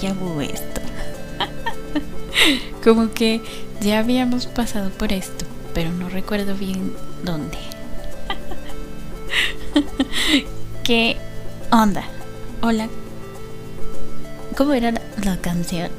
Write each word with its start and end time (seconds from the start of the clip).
de 0.00 0.12
vu 0.14 0.40
esto. 0.40 0.80
Como 2.84 3.12
que 3.12 3.40
ya 3.80 3.98
habíamos 3.98 4.46
pasado 4.46 4.90
por 4.90 5.12
esto, 5.12 5.44
pero 5.74 5.90
no 5.90 6.08
recuerdo 6.08 6.54
bien 6.54 6.92
dónde. 7.22 7.58
¿Qué 10.84 11.16
onda? 11.70 12.04
Hola. 12.62 12.88
¿Cómo 14.56 14.72
era 14.72 14.92
la, 15.24 15.36
canción? 15.40 15.90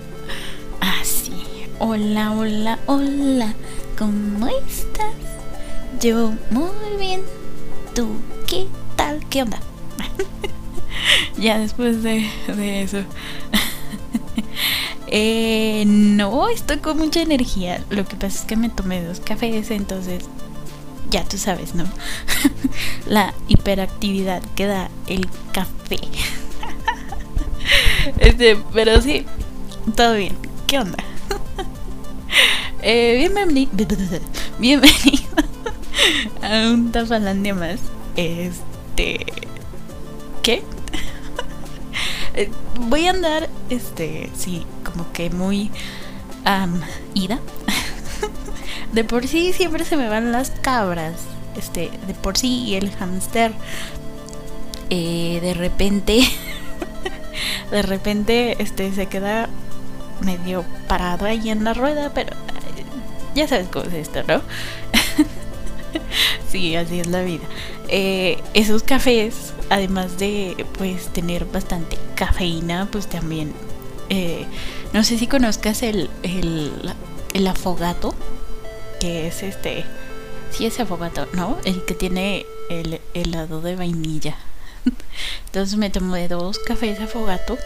Ah, 0.81 1.01
sí. 1.03 1.31
Hola, 1.79 2.31
hola, 2.31 2.79
hola. 2.85 3.53
¿Cómo 3.97 4.47
estás? 4.47 5.13
Yo 5.99 6.33
muy 6.49 6.97
bien. 6.99 7.21
¿Tú 7.93 8.07
qué 8.47 8.67
tal? 8.95 9.25
¿Qué 9.29 9.43
onda? 9.43 9.59
ya 11.37 11.57
después 11.59 12.03
de, 12.03 12.29
eso. 12.83 12.99
Eh, 15.11 15.83
no, 15.85 16.47
estoy 16.47 16.77
con 16.77 16.97
mucha 16.97 17.21
energía. 17.21 17.83
Lo 17.89 18.05
que 18.05 18.15
pasa 18.15 18.39
es 18.39 18.45
que 18.45 18.55
me 18.55 18.69
tomé 18.69 19.03
dos 19.03 19.19
cafés, 19.19 19.69
entonces 19.69 20.23
ya 21.09 21.25
tú 21.25 21.37
sabes, 21.37 21.75
¿no? 21.75 21.83
La 23.07 23.33
hiperactividad 23.49 24.41
que 24.55 24.67
da 24.67 24.89
el 25.07 25.27
café. 25.51 25.99
este, 28.19 28.57
pero 28.73 29.01
sí, 29.01 29.25
todo 29.95 30.15
bien. 30.15 30.37
¿Qué 30.65 30.79
onda? 30.79 31.03
eh, 32.81 33.15
bienvenido, 33.17 33.71
bienvenido 34.59 35.35
a 36.41 36.69
un 36.71 36.93
Tafalandia 36.93 37.53
más. 37.53 37.79
Este, 38.15 39.25
¿qué? 40.41 40.63
Eh, 42.33 42.49
voy 42.79 43.07
a 43.07 43.09
andar, 43.09 43.49
este, 43.69 44.29
sí, 44.33 44.65
como 44.91 45.11
que 45.11 45.29
muy 45.29 45.71
ida. 47.13 47.39
de 48.93 49.03
por 49.03 49.27
sí 49.27 49.53
siempre 49.53 49.85
se 49.85 49.97
me 49.97 50.09
van 50.09 50.31
las 50.31 50.51
cabras. 50.51 51.15
Este, 51.57 51.91
de 52.07 52.13
por 52.13 52.37
sí 52.37 52.63
y 52.65 52.75
el 52.75 52.91
hamster. 52.91 53.53
Eh, 54.89 55.39
de 55.41 55.53
repente, 55.53 56.21
de 57.71 57.81
repente, 57.81 58.61
este, 58.61 58.93
se 58.93 59.07
queda 59.07 59.49
medio 60.21 60.65
parado 60.87 61.25
ahí 61.25 61.49
en 61.49 61.63
la 61.63 61.73
rueda, 61.73 62.11
pero 62.13 62.35
eh, 62.35 62.83
ya 63.33 63.47
sabes 63.47 63.67
cómo 63.69 63.85
es 63.85 63.93
esto, 63.93 64.21
¿no? 64.27 64.41
sí, 66.49 66.75
así 66.75 66.99
es 66.99 67.07
la 67.07 67.21
vida. 67.21 67.45
esos 68.53 68.83
cafés 68.83 69.53
además 69.69 70.17
de 70.17 70.65
pues 70.77 71.07
tener 71.07 71.45
bastante 71.45 71.97
cafeína, 72.15 72.89
pues 72.91 73.07
también 73.07 73.53
eh, 74.13 74.45
no 74.91 75.05
sé 75.05 75.17
si 75.17 75.25
conozcas 75.25 75.83
el, 75.83 76.09
el, 76.23 77.47
afogato, 77.47 78.13
que 78.99 79.27
es 79.27 79.41
este, 79.41 79.85
sí 80.51 80.65
es 80.65 80.77
afogato, 80.81 81.29
¿no? 81.31 81.57
El 81.63 81.85
que 81.85 81.93
tiene 81.93 82.45
el 82.69 82.99
helado 83.13 83.61
de 83.61 83.77
vainilla. 83.77 84.35
Entonces 85.45 85.77
me 85.77 85.89
tomé 85.89 86.27
dos 86.27 86.59
cafés 86.59 86.99
afogato, 86.99 87.57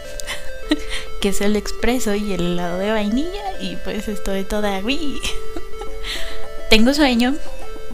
que 1.19 1.29
es 1.29 1.41
el 1.41 1.55
expreso 1.55 2.13
y 2.13 2.33
el 2.33 2.41
helado 2.41 2.77
de 2.77 2.91
vainilla, 2.91 3.59
y 3.59 3.77
pues 3.77 4.07
estoy 4.07 4.43
toda... 4.43 4.83
Tengo 6.70 6.93
sueño, 6.93 7.33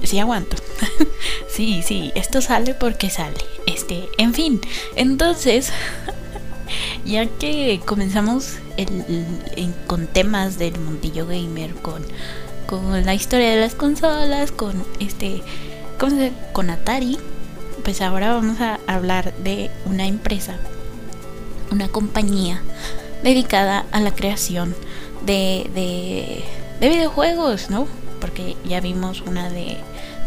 sí 0.04 0.20
aguanto. 0.20 0.58
sí, 1.48 1.84
sí, 1.88 2.12
esto 2.16 2.42
sale 2.42 2.74
porque 2.74 3.10
sale. 3.10 3.46
Este, 3.66 4.10
en 4.18 4.34
fin, 4.34 4.60
entonces, 4.98 5.72
ya 7.06 7.26
que 7.26 7.82
comenzamos 7.86 8.58
con 9.88 10.08
temas 10.08 10.58
del 10.58 10.80
mundillo 10.80 11.26
gamer, 11.26 11.74
con, 11.76 12.04
la 13.06 13.14
historia 13.14 13.52
de 13.52 13.60
las 13.60 13.76
consolas, 13.76 14.52
con 14.52 14.86
este, 15.00 15.42
¿cómo 16.00 16.16
se 16.16 16.32
Con 16.54 16.70
Atari, 16.70 17.18
pues 17.84 18.02
ahora 18.02 18.34
vamos 18.34 18.62
a 18.62 18.80
hablar 18.88 19.34
de 19.44 19.70
una 19.86 20.08
empresa, 20.08 20.58
una 21.70 21.90
compañía 21.90 22.62
dedicada 23.24 23.86
a 23.92 24.00
la 24.00 24.16
creación 24.16 24.74
de, 25.26 25.70
de, 25.74 26.44
de 26.80 26.90
videojuegos, 26.90 27.70
¿no? 27.70 27.88
Porque 28.22 28.56
ya 28.64 28.80
vimos 28.80 29.22
una 29.22 29.50
de 29.50 29.78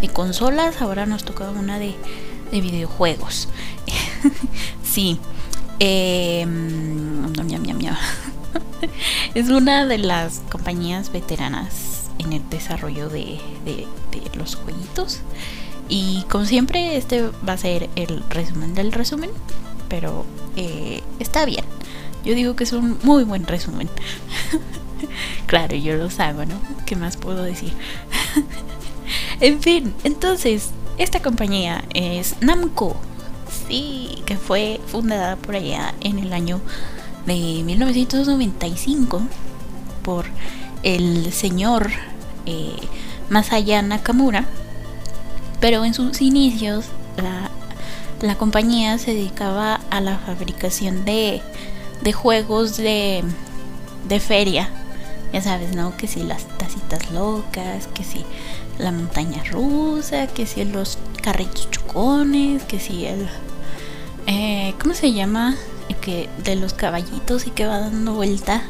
de 0.01 0.09
consolas, 0.09 0.81
ahora 0.81 1.07
nos 1.07 1.25
toca 1.25 1.51
una 1.51 1.79
de, 1.79 1.95
de 2.51 2.61
videojuegos. 2.61 3.49
sí. 4.85 5.19
Eh, 5.81 6.47
es 9.35 9.49
una 9.49 9.87
de 9.87 9.99
las 9.99 10.41
compañías 10.51 11.13
veteranas 11.13 12.11
en 12.19 12.33
el 12.33 12.49
desarrollo 12.51 13.09
de, 13.09 13.39
de, 13.65 13.87
los 14.37 14.57
jueguitos. 14.57 15.21
Y 15.89 16.25
como 16.31 16.45
siempre, 16.45 16.97
este 16.97 17.29
va 17.47 17.55
a 17.55 17.59
ser 17.59 17.89
el 17.97 18.23
resumen 18.31 18.75
del 18.75 18.93
resumen. 18.93 19.31
Pero 19.89 20.25
eh, 20.57 21.03
está 21.19 21.45
bien. 21.45 21.65
Yo 22.25 22.35
digo 22.35 22.57
que 22.57 22.65
es 22.65 22.73
un 22.73 22.99
muy 23.03 23.25
buen 23.25 23.47
resumen. 23.47 23.89
claro, 25.47 25.77
yo 25.77 25.97
los 25.97 26.19
hago, 26.21 26.45
¿no? 26.47 26.55
¿Qué 26.87 26.97
más 26.97 27.17
puedo 27.17 27.43
decir? 27.43 27.73
En 29.41 29.61
fin, 29.61 29.95
entonces, 30.05 30.71
esta 30.97 31.21
compañía 31.21 31.85
es 31.93 32.37
Namco. 32.41 32.97
Que 34.25 34.37
fue 34.37 34.81
fundada 34.87 35.37
por 35.37 35.57
allá 35.57 35.95
en 36.01 36.19
el 36.19 36.33
año 36.33 36.61
de 37.27 37.63
1995 37.65 39.23
por 40.03 40.27
el 40.83 41.33
señor 41.33 41.91
eh, 42.47 42.77
Masaya 43.31 43.83
Nakamura. 43.83 44.45
Pero 45.61 45.85
en 45.85 45.95
sus 45.95 46.21
inicios 46.21 46.87
la, 47.17 47.51
la, 48.21 48.37
compañía 48.37 48.99
se 48.99 49.15
dedicaba 49.15 49.81
a 49.91 50.01
la 50.01 50.19
fabricación 50.19 51.05
de, 51.05 51.43
de 52.03 52.13
juegos 52.13 52.77
de, 52.77 53.25
de 54.09 54.21
feria. 54.21 54.69
Ya 55.33 55.43
sabes, 55.43 55.75
¿no? 55.75 55.97
Que 55.97 56.07
si 56.07 56.23
las 56.23 56.47
tacitas 56.59 57.11
locas, 57.11 57.89
que 57.89 58.05
si 58.05 58.25
la 58.79 58.93
montaña 58.93 59.43
rusa, 59.45 60.27
que 60.29 60.47
si 60.47 60.65
los 60.65 60.99
carritos 61.23 61.71
chocones, 61.71 62.63
que 62.65 62.79
si 62.79 63.07
el... 63.07 63.29
Eh, 64.27 64.75
¿Cómo 64.81 64.95
se 64.95 65.13
llama? 65.13 65.57
Que 66.01 66.29
de 66.39 66.57
los 66.57 66.75
caballitos 66.75 67.47
y 67.47 67.51
que 67.51 67.67
va 67.67 67.79
dando 67.79 68.15
vuelta. 68.15 68.63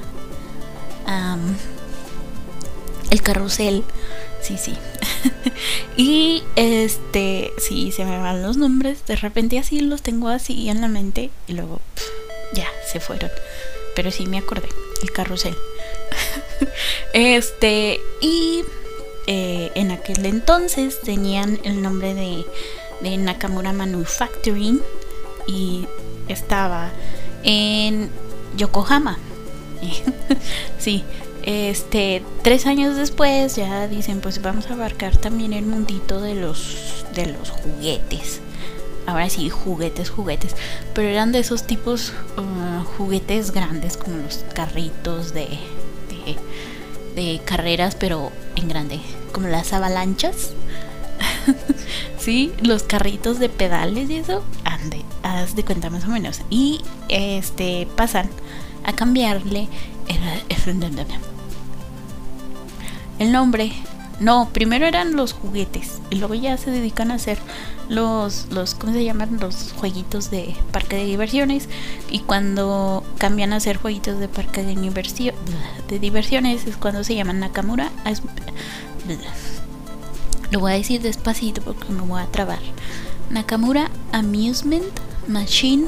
el 3.11 3.23
carrusel. 3.23 3.85
Sí, 4.41 4.57
sí. 4.59 4.75
y 5.97 6.43
este, 6.55 7.53
sí, 7.59 7.93
se 7.93 8.05
me 8.05 8.19
van 8.19 8.43
los 8.43 8.57
nombres. 8.57 9.07
De 9.07 9.17
repente 9.17 9.59
así 9.59 9.81
los 9.81 10.03
tengo 10.03 10.29
así 10.29 10.69
en 10.69 10.81
la 10.81 10.89
mente 10.89 11.31
y 11.47 11.55
luego 11.55 11.81
ya 12.53 12.69
se 12.93 13.01
fueron. 13.01 13.31
Pero 13.97 14.11
sí 14.11 14.27
me 14.27 14.39
acordé. 14.39 14.69
El 15.03 15.13
carrusel. 15.13 15.57
este, 17.13 18.01
y 18.21 18.65
eh, 19.27 19.71
en 19.75 19.91
aquel 19.91 20.27
entonces 20.27 21.01
tenían 21.01 21.59
el 21.65 21.81
nombre 21.81 22.15
de, 22.15 22.45
Nakamura 23.19 23.73
Manufacturing 23.73 24.81
y 25.47 25.87
estaba 26.29 26.91
en 27.43 28.11
Yokohama. 28.56 29.19
sí, 30.79 31.05
este, 31.43 32.23
tres 32.43 32.67
años 32.67 32.96
después 32.96 33.56
ya 33.56 33.87
dicen, 33.88 34.20
pues 34.20 34.41
vamos 34.41 34.70
a 34.70 34.75
abarcar 34.75 35.17
también 35.17 35.52
el 35.52 35.67
mundito 35.67 36.20
de 36.20 36.35
los, 36.35 37.05
de 37.14 37.26
los 37.26 37.50
juguetes. 37.50 38.41
Ahora 39.06 39.29
sí, 39.29 39.50
juguetes, 39.50 40.08
juguetes. 40.08 40.56
Pero 40.94 41.08
eran 41.08 41.32
de 41.32 41.41
esos 41.41 41.67
tipos 41.67 42.12
uh, 42.38 42.85
juguetes 42.97 43.50
grandes, 43.50 43.99
como 43.99 44.17
los 44.17 44.44
carritos 44.55 45.35
de 45.35 45.58
de 47.14 47.40
carreras, 47.44 47.97
pero 47.99 48.32
en 48.56 48.69
grande, 48.69 49.00
como 49.32 49.49
las 49.49 49.73
avalanchas. 49.73 50.52
sí, 52.19 52.52
los 52.62 52.82
carritos 52.82 53.38
de 53.38 53.49
pedales 53.49 54.11
y 54.11 54.17
eso, 54.17 54.43
ande, 54.64 55.02
haz 55.23 55.55
de 55.56 55.64
cuenta 55.64 55.91
más 55.91 56.05
o 56.05 56.08
menos. 56.08 56.41
Y 56.50 56.81
este 57.08 57.87
pasan 57.96 58.29
a 58.85 58.93
cambiarle 58.93 59.69
el 63.19 63.32
nombre 63.32 63.73
no, 64.20 64.49
primero 64.52 64.87
eran 64.87 65.17
los 65.17 65.32
juguetes 65.32 66.00
y 66.11 66.17
luego 66.17 66.35
ya 66.35 66.56
se 66.56 66.70
dedican 66.70 67.11
a 67.11 67.14
hacer 67.14 67.38
los, 67.88 68.47
los 68.50 68.75
¿cómo 68.75 68.93
se 68.93 69.05
llaman? 69.05 69.38
Los 69.40 69.73
jueguitos 69.76 70.31
de 70.31 70.55
parque 70.70 70.97
de 70.97 71.05
diversiones 71.05 71.69
y 72.11 72.20
cuando 72.20 73.02
cambian 73.19 73.52
a 73.52 73.56
hacer 73.56 73.76
jueguitos 73.76 74.20
de 74.20 74.29
parque 74.29 74.62
de, 74.62 75.35
de 75.88 75.99
diversiones 75.99 76.67
es 76.67 76.76
cuando 76.76 77.02
se 77.02 77.17
llaman 77.17 77.40
Nakamura. 77.40 77.90
Lo 80.50 80.61
voy 80.61 80.73
a 80.73 80.76
decir 80.76 81.02
despacito 81.02 81.62
porque 81.62 81.93
me 81.93 82.02
voy 82.02 82.20
a 82.20 82.26
trabar. 82.26 82.61
Nakamura 83.31 83.91
Amusement 84.12 84.85
Machine 85.26 85.87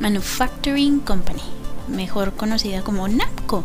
Manufacturing 0.00 1.00
Company. 1.00 1.42
mejor 1.88 2.34
conocida 2.34 2.82
como 2.82 3.08
Namco, 3.08 3.64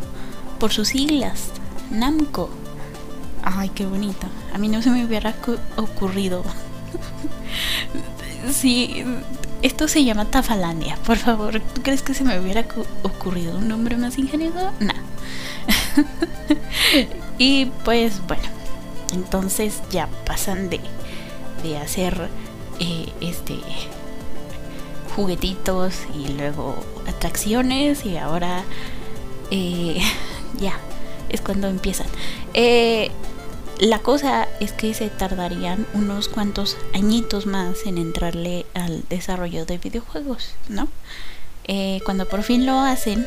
por 0.59 0.71
sus 0.71 0.89
siglas, 0.89 1.49
Namco. 1.89 2.49
Ay, 3.43 3.69
qué 3.69 3.85
bonito. 3.85 4.27
A 4.53 4.57
mí 4.57 4.67
no 4.67 4.81
se 4.81 4.91
me 4.91 5.05
hubiera 5.05 5.33
ocurrido. 5.77 6.43
sí, 8.51 9.03
esto 9.61 9.87
se 9.87 10.03
llama 10.03 10.25
Tafalandia. 10.25 10.97
Por 11.05 11.17
favor, 11.17 11.59
¿tú 11.73 11.81
crees 11.81 12.01
que 12.01 12.13
se 12.13 12.23
me 12.23 12.39
hubiera 12.39 12.65
ocurrido 13.03 13.57
un 13.57 13.67
nombre 13.67 13.97
más 13.97 14.17
ingenioso? 14.17 14.71
No. 14.79 14.93
y 17.37 17.65
pues 17.83 18.21
bueno, 18.27 18.43
entonces 19.13 19.81
ya 19.89 20.07
pasan 20.25 20.69
de, 20.69 20.79
de 21.63 21.77
hacer 21.77 22.29
eh, 22.79 23.11
este 23.21 23.57
juguetitos 25.15 25.93
y 26.15 26.29
luego 26.29 26.75
atracciones 27.07 28.05
y 28.05 28.17
ahora 28.17 28.63
eh, 29.51 30.01
ya 30.59 30.79
es 31.29 31.41
cuando 31.41 31.67
empiezan. 31.67 32.07
Eh, 32.53 33.11
la 33.79 33.99
cosa 33.99 34.47
es 34.59 34.73
que 34.73 34.93
se 34.93 35.09
tardarían 35.09 35.87
unos 35.93 36.27
cuantos 36.27 36.77
añitos 36.93 37.45
más 37.45 37.85
en 37.85 37.97
entrarle 37.97 38.65
al 38.73 39.03
desarrollo 39.09 39.65
de 39.65 39.77
videojuegos, 39.77 40.55
¿no? 40.69 40.87
cuando 42.03 42.27
por 42.27 42.43
fin 42.43 42.65
lo 42.65 42.79
hacen, 42.79 43.25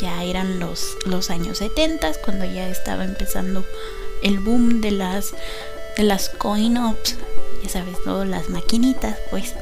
ya 0.00 0.24
eran 0.24 0.60
los, 0.60 0.96
los 1.04 1.28
años 1.28 1.58
70, 1.58 2.14
cuando 2.24 2.46
ya 2.46 2.68
estaba 2.68 3.04
empezando 3.04 3.66
el 4.22 4.38
boom 4.38 4.80
de 4.80 4.90
las, 4.90 5.34
de 5.96 6.02
las 6.02 6.28
coin-ops, 6.28 7.16
ya 7.62 7.68
sabes, 7.68 7.96
todas 8.04 8.28
las 8.28 8.48
maquinitas, 8.48 9.16
pues. 9.30 9.54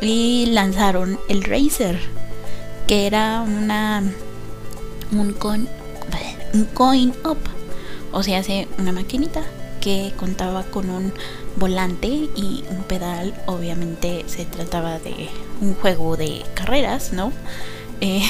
Y 0.00 0.46
lanzaron 0.46 1.18
el 1.28 1.44
Razer, 1.44 1.98
que 2.86 3.06
era 3.06 3.42
una 3.42 4.02
un 5.12 5.32
coin, 5.32 5.68
un 6.54 6.64
coin 6.66 7.12
op, 7.24 7.38
o 8.12 8.22
sea, 8.22 8.38
hace 8.38 8.68
una 8.78 8.92
maquinita 8.92 9.42
que 9.80 10.12
contaba 10.16 10.62
con 10.64 10.90
un 10.90 11.12
volante 11.56 12.06
y 12.08 12.64
un 12.70 12.84
pedal. 12.84 13.34
Obviamente 13.46 14.24
se 14.26 14.44
trataba 14.44 14.98
de 14.98 15.28
un 15.60 15.74
juego 15.74 16.16
de 16.16 16.42
carreras, 16.54 17.12
¿no? 17.12 17.32
Eh, 18.00 18.22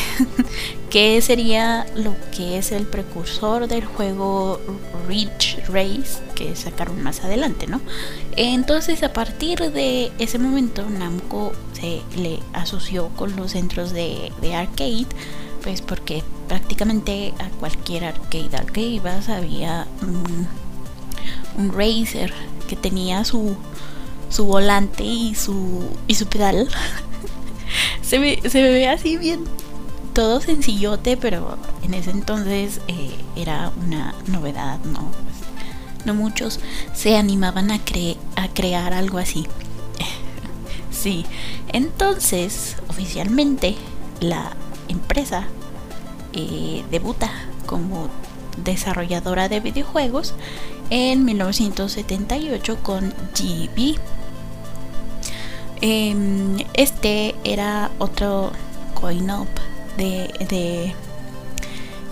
que 0.90 1.22
sería 1.22 1.87
lo 1.94 2.17
que 2.32 2.58
es 2.58 2.72
el 2.72 2.84
precursor 2.84 3.69
del 3.69 3.84
juego 3.84 4.61
Ridge 5.06 5.58
Race 5.69 6.20
que 6.34 6.56
sacaron 6.56 7.00
más 7.02 7.22
adelante, 7.22 7.69
¿no? 7.69 7.81
Entonces 8.37 9.02
a 9.05 9.12
partir 9.12 9.70
de 9.70 10.11
ese 10.19 10.38
momento 10.38 10.88
Namco 10.88 11.52
se 11.72 12.02
le 12.17 12.40
asoció 12.52 13.08
con 13.11 13.37
los 13.37 13.52
centros 13.52 13.93
de, 13.93 14.32
arcade, 14.52 15.06
pues 15.62 15.81
porque 15.82 16.25
prácticamente 16.49 17.32
a 17.38 17.49
cualquier 17.61 18.06
arcade 18.06 18.56
al 18.56 18.72
que 18.72 18.81
ibas 18.81 19.28
había 19.28 19.87
un, 20.02 20.49
un 21.56 21.72
racer 21.72 22.32
que 22.69 22.75
tenía 22.75 23.25
su, 23.25 23.56
su 24.28 24.44
volante 24.44 25.05
y 25.05 25.37
su, 25.37 25.84
y 26.08 26.17
su 26.17 26.26
pedal 26.26 26.69
se 28.02 28.19
me, 28.19 28.40
se 28.49 28.62
ve 28.62 28.88
así 28.88 29.17
bien 29.17 29.44
todo 30.12 30.40
sencillote, 30.40 31.17
pero 31.17 31.56
en 31.82 31.94
ese 31.94 32.11
entonces 32.11 32.81
eh, 32.88 33.14
era 33.37 33.72
una 33.84 34.14
novedad, 34.26 34.78
¿no? 34.84 35.11
No 36.05 36.14
muchos 36.14 36.61
se 36.94 37.17
animaban 37.17 37.70
a, 37.70 37.81
a 38.37 38.49
crear 38.49 38.93
algo 38.93 39.19
así. 39.19 39.46
sí, 40.90 41.25
entonces 41.72 42.76
oficialmente 42.88 43.76
la 44.20 44.56
empresa 44.88 45.46
eh, 46.32 46.84
debuta 46.90 47.31
como 47.67 48.08
desarrolladora 48.64 49.49
de 49.49 49.61
videojuegos 49.61 50.34
en 50.90 51.25
1978 51.25 52.78
con 52.82 53.14
GB 53.34 53.96
Em, 55.82 56.59
este 56.75 57.35
era 57.43 57.91
otro 57.99 58.53
coin-op 59.00 59.49
de, 59.97 60.94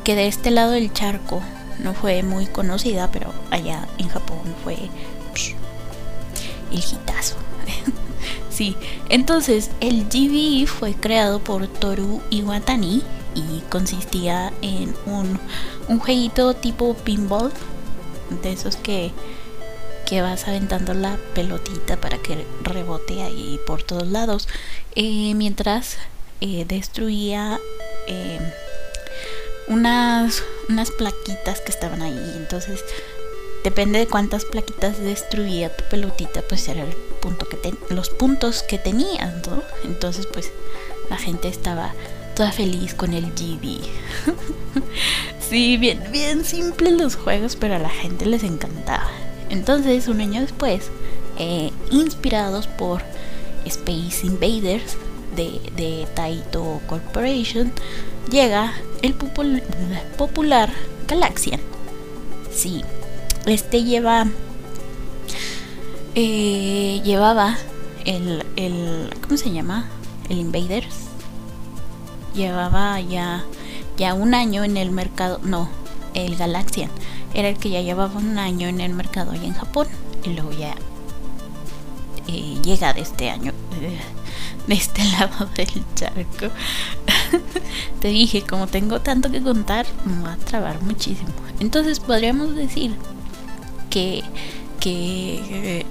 que 0.04 0.14
de 0.14 0.26
este 0.26 0.50
lado 0.50 0.72
del 0.72 0.92
charco 0.92 1.42
no 1.78 1.92
fue 1.92 2.22
muy 2.22 2.46
conocida, 2.46 3.10
pero 3.10 3.32
allá 3.50 3.86
en 3.98 4.08
Japón 4.08 4.40
fue 4.64 4.76
el 6.70 6.78
hitazo. 6.78 7.36
sí, 8.50 8.74
entonces 9.10 9.70
el 9.80 10.06
GB 10.08 10.66
fue 10.66 10.94
creado 10.94 11.38
por 11.38 11.66
Toru 11.68 12.22
Iwatani 12.30 13.02
y 13.34 13.60
consistía 13.68 14.52
en 14.62 14.94
un, 15.04 15.38
un 15.88 15.98
jueguito 15.98 16.54
tipo 16.54 16.94
pinball, 16.94 17.52
de 18.42 18.52
esos 18.52 18.76
que 18.76 19.12
que 20.08 20.22
vas 20.22 20.48
aventando 20.48 20.94
la 20.94 21.18
pelotita 21.34 21.98
para 21.98 22.16
que 22.16 22.46
rebote 22.62 23.22
ahí 23.22 23.60
por 23.66 23.82
todos 23.82 24.06
lados. 24.06 24.48
Eh, 24.94 25.34
mientras 25.34 25.98
eh, 26.40 26.64
destruía 26.66 27.60
eh, 28.06 28.38
unas, 29.68 30.42
unas 30.70 30.90
plaquitas 30.92 31.60
que 31.60 31.72
estaban 31.72 32.00
ahí. 32.00 32.32
Entonces, 32.36 32.82
depende 33.64 33.98
de 33.98 34.06
cuántas 34.06 34.46
plaquitas 34.46 34.98
destruía 34.98 35.76
tu 35.76 35.84
pelotita, 35.90 36.40
pues 36.40 36.66
era 36.68 36.84
el 36.84 36.94
punto 37.20 37.46
que 37.46 37.74
los 37.94 38.08
puntos 38.08 38.62
que 38.62 38.78
tenías, 38.78 39.46
¿no? 39.46 39.62
Entonces, 39.84 40.26
pues 40.32 40.50
la 41.10 41.18
gente 41.18 41.48
estaba 41.48 41.92
toda 42.34 42.50
feliz 42.50 42.94
con 42.94 43.12
el 43.12 43.26
GB. 43.34 43.80
sí, 45.50 45.76
bien, 45.76 46.02
bien 46.10 46.46
simples 46.46 46.94
los 46.94 47.14
juegos, 47.14 47.56
pero 47.56 47.74
a 47.74 47.78
la 47.78 47.90
gente 47.90 48.24
les 48.24 48.42
encantaba. 48.42 49.27
Entonces, 49.50 50.08
un 50.08 50.20
año 50.20 50.40
después, 50.40 50.90
eh, 51.38 51.70
inspirados 51.90 52.66
por 52.66 53.02
Space 53.64 54.26
Invaders 54.26 54.96
de, 55.36 56.06
Taito 56.14 56.80
Corporation, 56.88 57.72
llega 58.30 58.74
el 59.02 59.14
popular 59.14 60.70
Galaxian. 61.06 61.60
Sí, 62.52 62.82
este 63.46 63.84
lleva. 63.84 64.26
Eh, 66.14 67.00
llevaba 67.04 67.56
el. 68.04 68.42
¿Cómo 69.22 69.36
se 69.36 69.52
llama? 69.52 69.88
El 70.28 70.38
Invaders. 70.38 70.96
Llevaba 72.34 73.00
ya, 73.00 73.44
ya 73.96 74.14
un 74.14 74.34
año 74.34 74.64
en 74.64 74.76
el 74.76 74.90
mercado. 74.90 75.40
No, 75.42 75.68
el 76.14 76.36
Galaxian 76.36 76.90
era 77.34 77.48
el 77.48 77.58
que 77.58 77.70
ya 77.70 77.80
llevaba 77.80 78.18
un 78.18 78.38
año 78.38 78.68
en 78.68 78.80
el 78.80 78.94
mercado 78.94 79.34
y 79.34 79.44
en 79.44 79.54
Japón. 79.54 79.86
Y 80.24 80.30
luego 80.30 80.52
ya 80.52 80.74
eh, 82.26 82.56
llega 82.62 82.92
de 82.92 83.00
este 83.00 83.30
año 83.30 83.52
de 84.66 84.74
este 84.74 85.02
lado 85.04 85.48
del 85.56 85.84
charco. 85.94 86.54
Te 88.00 88.08
dije 88.08 88.42
como 88.42 88.66
tengo 88.66 89.00
tanto 89.00 89.30
que 89.30 89.42
contar 89.42 89.86
me 90.04 90.22
va 90.22 90.34
a 90.34 90.36
trabar 90.36 90.80
muchísimo. 90.82 91.30
Entonces 91.60 92.00
podríamos 92.00 92.54
decir 92.54 92.94
que 93.90 94.22
que 94.80 95.80
eh, 95.80 95.86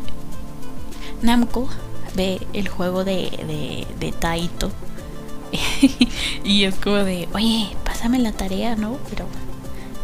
Namco 1.21 1.67
ve 2.15 2.39
el 2.53 2.69
juego 2.69 3.03
de, 3.03 3.29
de, 3.47 3.87
de 3.99 4.11
Taito. 4.11 4.71
Y 6.43 6.63
es 6.63 6.75
como 6.75 6.97
de 6.97 7.27
oye 7.33 7.75
pásame 7.83 8.19
la 8.19 8.31
tarea 8.31 8.75
no 8.75 8.97
pero 9.09 9.25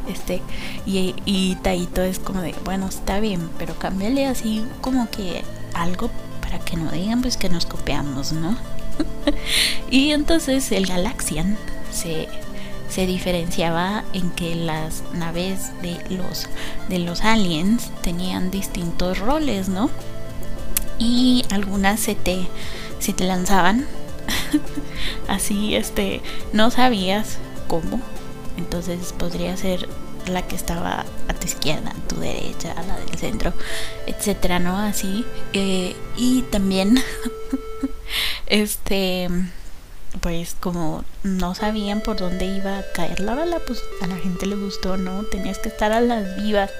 este, 0.07 0.41
y, 0.85 1.15
y 1.25 1.55
Taito 1.55 2.01
es 2.01 2.19
como 2.19 2.41
de, 2.41 2.53
bueno, 2.65 2.87
está 2.87 3.19
bien, 3.19 3.49
pero 3.57 3.77
cámbiale 3.77 4.25
así 4.25 4.65
como 4.81 5.09
que 5.09 5.43
algo 5.73 6.09
para 6.41 6.59
que 6.59 6.77
no 6.77 6.91
digan 6.91 7.21
pues 7.21 7.37
que 7.37 7.49
nos 7.49 7.65
copiamos, 7.65 8.31
¿no? 8.33 8.57
y 9.89 10.11
entonces 10.11 10.71
el 10.71 10.85
Galaxian 10.85 11.57
se, 11.91 12.27
se 12.89 13.05
diferenciaba 13.05 14.03
en 14.13 14.29
que 14.31 14.55
las 14.55 15.03
naves 15.13 15.71
de 15.81 15.97
los, 16.15 16.47
de 16.89 16.99
los 16.99 17.21
aliens 17.21 17.91
tenían 18.01 18.51
distintos 18.51 19.19
roles, 19.19 19.69
¿no? 19.69 19.89
Y 20.99 21.43
algunas 21.49 21.99
se 21.99 22.15
te, 22.15 22.47
se 22.99 23.13
te 23.13 23.23
lanzaban 23.23 23.87
así, 25.27 25.75
este, 25.75 26.21
no 26.53 26.69
sabías 26.69 27.37
cómo 27.67 27.99
entonces 28.57 29.13
podría 29.13 29.55
ser 29.57 29.87
la 30.27 30.47
que 30.47 30.55
estaba 30.55 31.05
a 31.27 31.33
tu 31.33 31.47
izquierda, 31.47 31.91
a 31.91 32.07
tu 32.07 32.17
derecha, 32.17 32.71
a 32.73 32.83
la 32.83 32.97
del 32.97 33.17
centro, 33.17 33.53
etcétera, 34.07 34.59
¿no? 34.59 34.77
Así. 34.77 35.25
Eh, 35.53 35.95
y 36.15 36.43
también, 36.43 36.97
este, 38.47 39.29
pues 40.21 40.55
como 40.59 41.03
no 41.23 41.55
sabían 41.55 42.01
por 42.01 42.17
dónde 42.17 42.45
iba 42.45 42.79
a 42.79 42.91
caer 42.93 43.19
la 43.19 43.35
bala, 43.35 43.59
pues 43.65 43.83
a 44.01 44.07
la 44.07 44.17
gente 44.17 44.45
le 44.45 44.55
gustó, 44.55 44.97
¿no? 44.97 45.23
Tenías 45.23 45.59
que 45.59 45.69
estar 45.69 45.91
a 45.91 46.01
las 46.01 46.37
vivas 46.37 46.71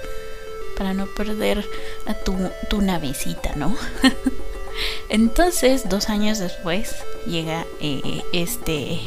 para 0.78 0.94
no 0.94 1.06
perder 1.08 1.66
a 2.08 2.14
tu, 2.14 2.36
tu 2.70 2.82
navecita, 2.82 3.56
¿no? 3.56 3.76
Entonces, 5.10 5.88
dos 5.90 6.10
años 6.10 6.40
después, 6.40 6.96
llega 7.28 7.66
eh, 7.80 8.24
este 8.34 9.00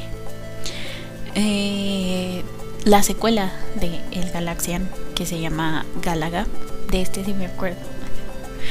eh, 1.35 2.43
la 2.87 3.03
secuela 3.03 3.51
de 3.81 4.01
El 4.13 4.31
Galaxian 4.31 4.89
que 5.17 5.27
se 5.27 5.41
llama 5.41 5.85
Galaga. 6.03 6.47
De 6.91 7.03
este 7.03 7.25
sí 7.25 7.35
me 7.35 7.47
acuerdo. 7.47 7.81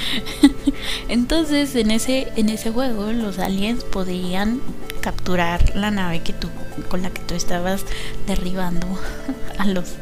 Entonces 1.10 1.76
en 1.76 1.92
ese, 1.92 2.32
en 2.38 2.48
ese 2.48 2.72
juego 2.72 3.12
los 3.12 3.40
aliens 3.40 3.84
podían 3.84 4.62
capturar 5.02 5.76
la 5.76 5.92
nave 5.92 6.22
que 6.22 6.32
tú, 6.32 6.48
con 6.90 7.02
la 7.02 7.10
que 7.10 7.22
tú 7.24 7.34
estabas 7.34 7.84
derribando 8.26 8.88
a, 9.58 9.68
los, 9.68 9.96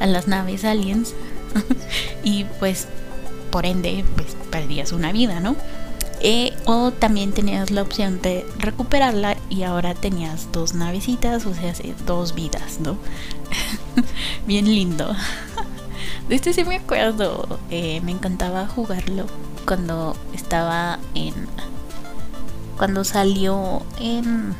a 0.00 0.06
las 0.06 0.26
naves 0.26 0.64
aliens. 0.64 1.14
y 2.24 2.46
pues 2.58 2.88
por 3.52 3.66
ende 3.66 4.04
pues 4.16 4.36
perdías 4.50 4.90
una 4.90 5.12
vida, 5.12 5.38
¿no? 5.38 5.54
Eh, 6.22 6.52
o 6.64 6.90
también 6.90 7.32
tenías 7.32 7.70
la 7.70 7.82
opción 7.82 8.20
de 8.20 8.44
recuperarla 8.58 9.36
y 9.50 9.64
ahora 9.64 9.94
tenías 9.94 10.50
dos 10.52 10.74
navecitas, 10.74 11.44
o 11.44 11.52
sea, 11.52 11.74
dos 12.06 12.34
vidas, 12.34 12.80
¿no? 12.80 12.96
Bien 14.46 14.64
lindo. 14.64 15.14
De 16.28 16.36
este 16.36 16.52
sí 16.52 16.64
me 16.64 16.76
acuerdo. 16.76 17.58
Eh, 17.70 18.00
me 18.02 18.12
encantaba 18.12 18.66
jugarlo 18.68 19.26
cuando 19.66 20.16
estaba 20.32 21.00
en. 21.14 21.34
Cuando 22.78 23.02
salió 23.02 23.82
en. 23.98 24.54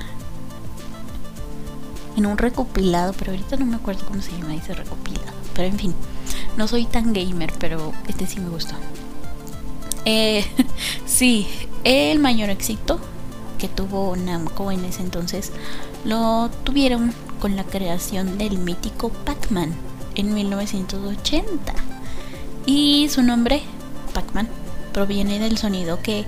En 2.17 2.27
un 2.27 2.37
recopilado, 2.37 3.13
pero 3.13 3.31
ahorita 3.31 3.57
no 3.57 3.67
me 3.67 3.77
acuerdo 3.77 4.05
cómo 4.05 4.21
se 4.21 4.33
llama 4.33 4.57
ese 4.57 4.75
recopilado. 4.75 5.33
Pero 5.55 5.69
en 5.69 5.79
fin, 5.79 5.95
no 6.57 6.67
soy 6.67 6.85
tan 6.85 7.13
gamer, 7.13 7.53
pero 7.59 7.93
este 8.09 8.27
sí 8.27 8.41
me 8.41 8.49
gustó. 8.49 8.75
Eh, 10.05 10.45
sí, 11.07 11.47
el 11.85 12.19
mayor 12.19 12.51
éxito 12.51 13.01
que 13.61 13.69
tuvo 13.69 14.17
Namco 14.17 14.73
en 14.73 14.85
ese 14.87 15.03
entonces 15.03 15.53
lo 16.05 16.51
tuvieron 16.65 17.13
con 17.41 17.57
la 17.57 17.65
creación 17.65 18.39
del 18.39 18.59
mítico 18.59 19.11
Pac-Man 19.11 19.75
en 20.15 20.35
1980. 20.35 21.75
Y 22.67 23.09
su 23.11 23.23
nombre, 23.23 23.63
Pac-Man, 24.15 24.49
proviene 24.93 25.39
del 25.39 25.59
sonido 25.59 26.01
que, 26.01 26.25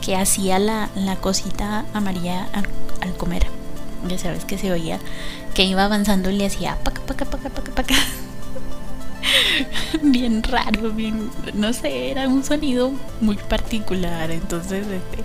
que 0.00 0.16
hacía 0.16 0.58
la, 0.58 0.90
la, 0.94 1.16
cosita 1.16 1.86
amarilla 1.92 2.48
al, 3.00 3.16
comer. 3.16 3.46
Ya 4.08 4.18
sabes 4.18 4.44
que 4.44 4.58
se 4.58 4.70
oía 4.70 4.98
que 5.54 5.64
iba 5.64 5.84
avanzando 5.84 6.30
y 6.30 6.36
le 6.36 6.46
hacía 6.46 6.76
paca, 6.84 7.00
paca, 7.02 7.24
paca, 7.24 7.50
paca, 7.50 7.72
paca. 7.72 7.94
bien 10.02 10.42
raro, 10.42 10.90
bien, 10.90 11.30
no 11.54 11.72
sé, 11.72 12.10
era 12.10 12.28
un 12.28 12.44
sonido 12.44 12.92
muy 13.20 13.36
particular. 13.36 14.30
Entonces, 14.30 14.86
este, 14.86 15.24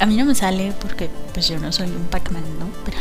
a 0.00 0.06
mí 0.06 0.16
no 0.16 0.24
me 0.24 0.34
sale 0.34 0.72
porque 0.80 1.10
pues 1.32 1.46
yo 1.46 1.58
no 1.58 1.70
soy 1.72 1.88
un 1.88 2.06
Pac-Man, 2.06 2.42
¿no? 2.58 2.66
Pero 2.84 2.96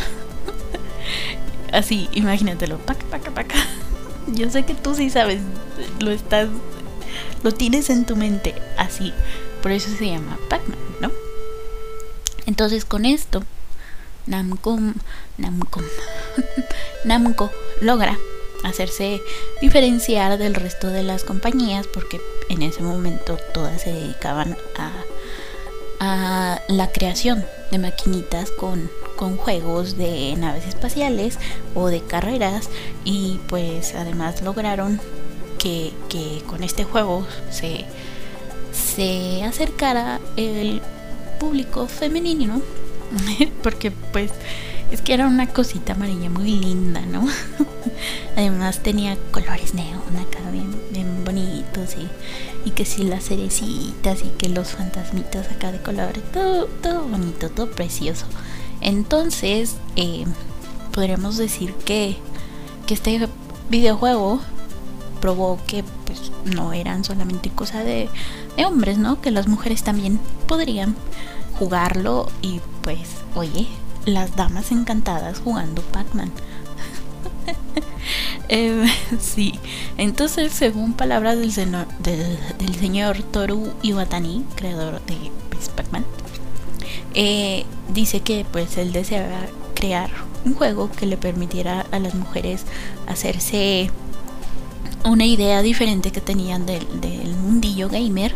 así, 1.71 2.09
imagínatelo, 2.11 2.77
paca, 2.77 3.05
paca, 3.09 3.31
paca. 3.31 3.55
Yo 4.27 4.51
sé 4.51 4.63
que 4.63 4.75
tú 4.75 4.93
sí 4.93 5.09
sabes, 5.09 5.41
lo 5.99 6.11
estás, 6.11 6.49
lo 7.41 7.51
tienes 7.51 7.89
en 7.89 8.05
tu 8.05 8.15
mente 8.15 8.53
así. 8.77 9.11
Por 9.63 9.71
eso 9.71 9.89
se 9.97 10.07
llama 10.07 10.37
Pac-Man, 10.49 10.77
¿no? 11.01 11.11
Entonces 12.45 12.85
con 12.85 13.05
esto, 13.05 13.43
Namco, 14.27 14.77
Namco, 15.37 15.81
Namco 17.05 17.49
logra 17.81 18.17
hacerse 18.63 19.21
diferenciar 19.61 20.37
del 20.37 20.53
resto 20.53 20.87
de 20.87 21.03
las 21.03 21.23
compañías 21.23 21.87
porque 21.87 22.19
en 22.49 22.61
ese 22.61 22.81
momento 22.81 23.37
todas 23.53 23.81
se 23.81 23.93
dedicaban 23.93 24.57
a, 24.77 24.91
a 25.99 26.61
la 26.67 26.91
creación 26.91 27.45
de 27.71 27.79
maquinitas 27.79 28.51
con 28.51 28.89
con 29.19 29.35
juegos 29.35 29.97
de 29.97 30.33
naves 30.37 30.65
espaciales 30.65 31.37
o 31.75 31.87
de 31.87 31.99
carreras 31.99 32.69
y 33.03 33.41
pues 33.49 33.93
además 33.93 34.41
lograron 34.41 35.01
que, 35.57 35.91
con 36.47 36.63
este 36.63 36.85
juego 36.85 37.27
se, 37.51 37.83
se 38.71 39.43
acercara 39.43 40.21
el 40.37 40.81
público 41.37 41.87
femenino 41.87 42.61
porque 43.61 43.91
pues 43.91 44.31
es 44.89 45.01
que 45.01 45.15
era 45.15 45.27
una 45.27 45.47
cosita 45.47 45.93
amarilla 45.93 46.29
muy 46.29 46.51
linda, 46.51 47.01
¿no? 47.01 47.27
Además 48.37 48.79
tenía 48.79 49.17
colores 49.31 49.73
neón 49.73 50.15
acá 50.17 50.49
bien 50.49 51.18
y 52.65 52.71
que 52.71 52.85
si 52.85 53.03
las 53.03 53.25
cerecitas 53.25 54.21
y 54.23 54.29
que 54.29 54.49
los 54.49 54.69
fantasmitas 54.69 55.49
acá 55.49 55.71
de 55.71 55.81
colores, 55.81 56.23
todo, 56.31 56.65
todo 56.81 57.07
bonito, 57.07 57.49
todo 57.49 57.71
precioso. 57.71 58.25
Entonces, 58.81 59.75
eh, 59.95 60.25
podríamos 60.93 61.37
decir 61.37 61.73
que, 61.73 62.17
que 62.87 62.93
este 62.93 63.27
videojuego 63.69 64.41
probó 65.21 65.59
que 65.67 65.83
pues, 66.05 66.31
no 66.45 66.73
eran 66.73 67.03
solamente 67.03 67.49
cosa 67.49 67.83
de, 67.83 68.09
de 68.55 68.65
hombres, 68.65 68.97
¿no? 68.97 69.21
Que 69.21 69.31
las 69.31 69.47
mujeres 69.47 69.83
también 69.83 70.19
podrían 70.47 70.95
jugarlo 71.57 72.29
y 72.41 72.61
pues, 72.81 73.09
oye, 73.35 73.67
las 74.05 74.35
damas 74.35 74.71
encantadas 74.71 75.39
jugando 75.39 75.81
Pac-Man. 75.81 76.31
eh, 78.49 78.85
sí, 79.19 79.59
entonces 79.97 80.51
según 80.51 80.93
palabras 80.93 81.37
del, 81.39 81.53
del, 81.55 82.39
del 82.57 82.75
señor 82.75 83.21
Toru 83.23 83.73
Iwatani, 83.81 84.45
creador 84.55 85.01
de 85.05 85.31
Pac-Man, 85.75 86.05
eh, 87.13 87.65
dice 87.93 88.21
que 88.21 88.45
pues 88.51 88.77
él 88.77 88.91
deseaba 88.91 89.41
crear 89.73 90.09
un 90.45 90.53
juego 90.53 90.91
que 90.91 91.05
le 91.05 91.17
permitiera 91.17 91.85
a 91.91 91.99
las 91.99 92.15
mujeres 92.15 92.65
hacerse 93.07 93.91
una 95.03 95.25
idea 95.25 95.61
diferente 95.61 96.11
que 96.11 96.21
tenían 96.21 96.65
del, 96.65 96.85
mundillo 97.41 97.89
gamer, 97.89 98.33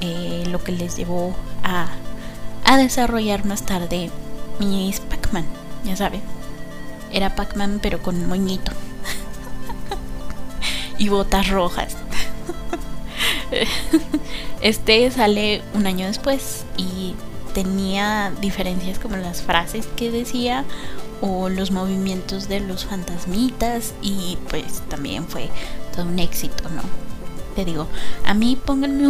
eh, 0.00 0.44
lo 0.50 0.62
que 0.62 0.72
les 0.72 0.96
llevó 0.96 1.34
a, 1.62 1.88
a 2.64 2.76
desarrollar 2.76 3.44
más 3.44 3.64
tarde 3.64 4.10
Miss 4.58 5.00
Pac-Man, 5.00 5.44
ya 5.84 5.96
saben. 5.96 6.20
Era 7.12 7.34
Pac-Man 7.34 7.78
pero 7.82 8.02
con 8.02 8.26
moñito. 8.26 8.72
Y 11.02 11.08
botas 11.08 11.48
rojas. 11.48 11.96
este 14.62 15.10
sale 15.10 15.60
un 15.74 15.88
año 15.88 16.06
después 16.06 16.64
y 16.76 17.14
tenía 17.54 18.32
diferencias 18.40 19.00
como 19.00 19.16
las 19.16 19.42
frases 19.42 19.88
que 19.96 20.12
decía 20.12 20.64
o 21.20 21.48
los 21.48 21.72
movimientos 21.72 22.48
de 22.48 22.60
los 22.60 22.84
fantasmitas 22.84 23.94
y 24.00 24.38
pues 24.48 24.82
también 24.88 25.26
fue 25.26 25.50
todo 25.92 26.06
un 26.06 26.20
éxito, 26.20 26.68
¿no? 26.68 26.82
Te 27.56 27.64
digo, 27.64 27.88
a 28.24 28.32
mí 28.32 28.56
pónganme 28.64 29.08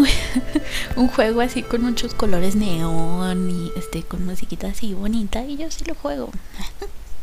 un, 0.96 1.08
juego 1.14 1.42
así 1.42 1.62
con 1.62 1.82
muchos 1.82 2.14
colores 2.14 2.56
neón 2.56 3.50
y 3.50 3.70
este 3.78 4.02
con 4.02 4.24
musiquita 4.24 4.68
así 4.68 4.94
bonita 4.94 5.44
y 5.44 5.58
yo 5.58 5.70
sí 5.70 5.84
lo 5.84 5.94
juego. 5.94 6.30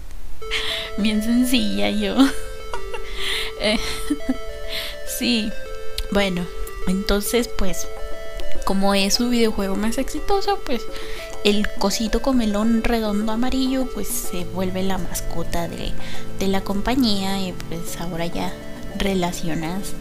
Bien 1.00 1.24
sencilla 1.24 1.90
yo. 1.90 2.16
Sí, 5.20 5.52
bueno, 6.12 6.46
entonces 6.88 7.50
pues 7.50 7.90
como 8.64 8.94
es 8.94 9.16
su 9.16 9.28
videojuego 9.28 9.76
más 9.76 9.98
exitoso, 9.98 10.60
pues 10.66 10.82
el 11.44 11.68
cosito 11.78 12.22
comelón 12.22 12.86
redondo 12.86 13.34
amarillo 13.34 13.90
pues 13.94 14.08
se 14.08 14.46
vuelve 14.46 14.82
la 14.82 14.98
mascota 14.98 15.68
de, 15.68 15.92
la 16.48 16.62
compañía 16.62 17.38
y 17.46 17.52
pues 17.52 18.00
ahora 18.00 18.28
ya 18.28 18.54
relacionas 18.98 19.92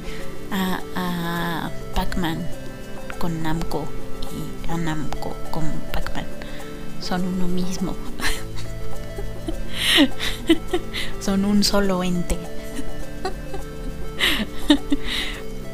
a, 0.52 0.82
a 0.94 1.70
Pac-Man 1.96 2.46
con 3.18 3.42
Namco 3.42 3.88
y 4.30 4.70
a 4.70 4.76
Namco 4.76 5.34
con 5.50 5.64
Pac-Man. 5.92 6.26
Son 7.00 7.24
uno 7.26 7.48
mismo. 7.48 7.96
Son 11.20 11.44
un 11.44 11.64
solo 11.64 12.04
ente. 12.04 12.38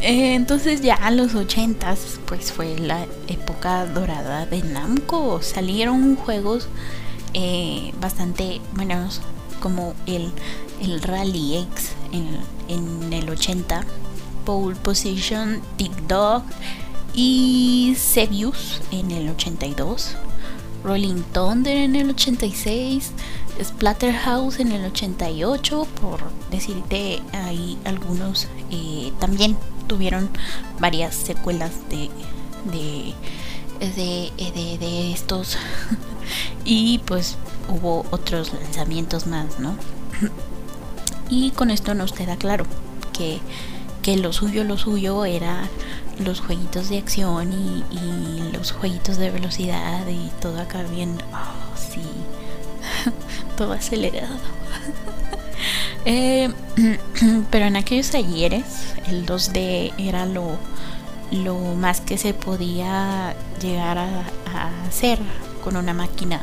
Eh, 0.04 0.34
entonces 0.34 0.82
ya 0.82 0.96
a 0.96 1.10
los 1.10 1.34
80 1.34 1.96
pues 2.26 2.52
fue 2.52 2.78
la 2.78 3.06
época 3.26 3.86
dorada 3.86 4.44
de 4.44 4.62
Namco. 4.62 5.40
Salieron 5.40 6.14
juegos 6.16 6.68
eh, 7.32 7.90
bastante 8.02 8.60
buenos 8.74 9.22
como 9.60 9.94
el, 10.04 10.30
Rally 11.00 11.56
X 11.56 11.92
en, 12.12 13.14
el 13.14 13.30
80, 13.30 13.82
Pole 14.44 14.76
Position, 14.76 15.62
TikTok 15.78 16.42
y 17.14 17.96
Sebius 17.96 18.82
en 18.90 19.10
el 19.10 19.30
82, 19.30 20.16
Rolling 20.84 21.22
Thunder 21.32 21.78
en 21.78 21.96
el 21.96 22.10
86, 22.10 23.12
Splatterhouse 23.62 24.60
en 24.60 24.70
el 24.70 24.84
88, 24.84 25.88
por 25.98 26.20
decirte 26.50 27.22
ahí 27.32 27.78
algunos 27.86 28.48
eh, 28.70 29.10
también 29.18 29.56
tuvieron 29.86 30.30
varias 30.78 31.14
secuelas 31.14 31.72
de, 31.88 32.10
de, 32.72 33.14
de, 34.78 35.12
estos 35.12 35.56
y 36.64 36.98
pues 36.98 37.36
hubo 37.68 38.06
otros 38.10 38.52
lanzamientos 38.52 39.26
más, 39.26 39.58
¿no? 39.58 39.76
y 41.30 41.50
con 41.52 41.70
esto 41.70 41.94
nos 41.94 42.12
queda 42.12 42.36
claro 42.36 42.66
que, 43.12 43.40
que 44.02 44.16
lo 44.16 44.32
suyo, 44.32 44.64
lo 44.64 44.78
suyo 44.78 45.24
era 45.24 45.68
los 46.18 46.40
jueguitos 46.40 46.88
de 46.88 46.98
acción 46.98 47.52
y, 47.52 47.84
y 47.90 48.52
los 48.52 48.72
jueguitos 48.72 49.16
de 49.16 49.30
velocidad 49.30 50.06
y 50.08 50.30
todo 50.40 50.60
acá 50.60 50.82
bien, 50.82 51.18
oh, 51.32 51.76
sí, 51.76 52.02
todo 53.56 53.72
acelerado. 53.72 54.34
Eh, 56.04 56.50
pero 57.50 57.64
en 57.64 57.76
aquellos 57.76 58.14
ayeres 58.14 58.94
el 59.06 59.24
2D 59.24 59.94
era 59.98 60.26
lo, 60.26 60.58
lo 61.30 61.56
más 61.56 62.00
que 62.00 62.18
se 62.18 62.34
podía 62.34 63.34
llegar 63.60 63.98
a, 63.98 64.24
a 64.52 64.86
hacer 64.86 65.18
con 65.62 65.76
una 65.76 65.94
máquina. 65.94 66.42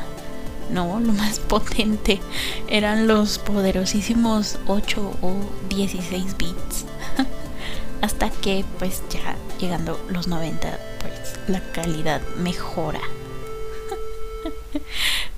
No, 0.72 1.00
lo 1.00 1.14
más 1.14 1.40
potente 1.48 2.20
eran 2.68 3.08
los 3.08 3.38
poderosísimos 3.40 4.58
8 4.68 5.18
o 5.22 5.34
16 5.70 6.38
bits. 6.38 6.86
Hasta 8.02 8.30
que 8.30 8.66
pues 8.80 9.04
ya 9.10 9.36
llegando 9.60 10.04
los 10.10 10.28
90 10.28 10.80
pues 11.00 11.40
la 11.48 11.62
calidad 11.72 12.22
mejora. 12.38 13.02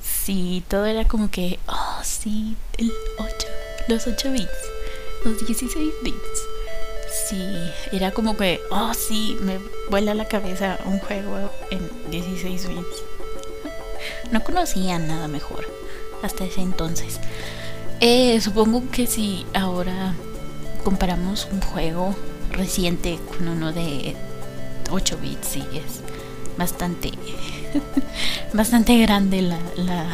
sí, 0.02 0.64
todo 0.68 0.86
era 0.86 1.06
como 1.08 1.30
que, 1.30 1.60
oh 1.68 2.00
sí, 2.04 2.56
el 2.78 2.92
8, 3.18 3.48
los 3.88 4.08
8 4.08 4.32
bits, 4.32 4.50
los 5.26 5.46
16 5.46 5.94
bits. 6.04 6.48
Sí, 7.28 7.72
era 7.92 8.12
como 8.12 8.36
que, 8.36 8.62
oh 8.72 8.94
sí, 8.94 9.38
me 9.42 9.60
vuela 9.90 10.14
la 10.14 10.28
cabeza 10.28 10.80
un 10.86 11.00
juego 11.00 11.52
en 11.70 11.90
16 12.12 12.68
bits. 12.68 13.04
No 14.32 14.44
conocía 14.44 15.00
nada 15.00 15.28
mejor 15.28 15.68
hasta 16.22 16.46
ese 16.46 16.62
entonces. 16.62 17.20
Eh, 18.00 18.40
supongo 18.42 18.84
que 18.92 19.08
si 19.08 19.46
ahora 19.54 20.14
comparamos 20.84 21.48
un 21.52 21.62
juego 21.62 22.16
reciente 22.52 23.20
con 23.30 23.48
uno 23.48 23.72
de 23.72 24.16
8 24.92 25.18
bits, 25.22 25.48
sí, 25.48 25.64
es 25.74 26.02
bastante, 26.58 27.12
bastante 28.54 28.98
grande 28.98 29.42
la, 29.42 29.60
la, 29.76 30.08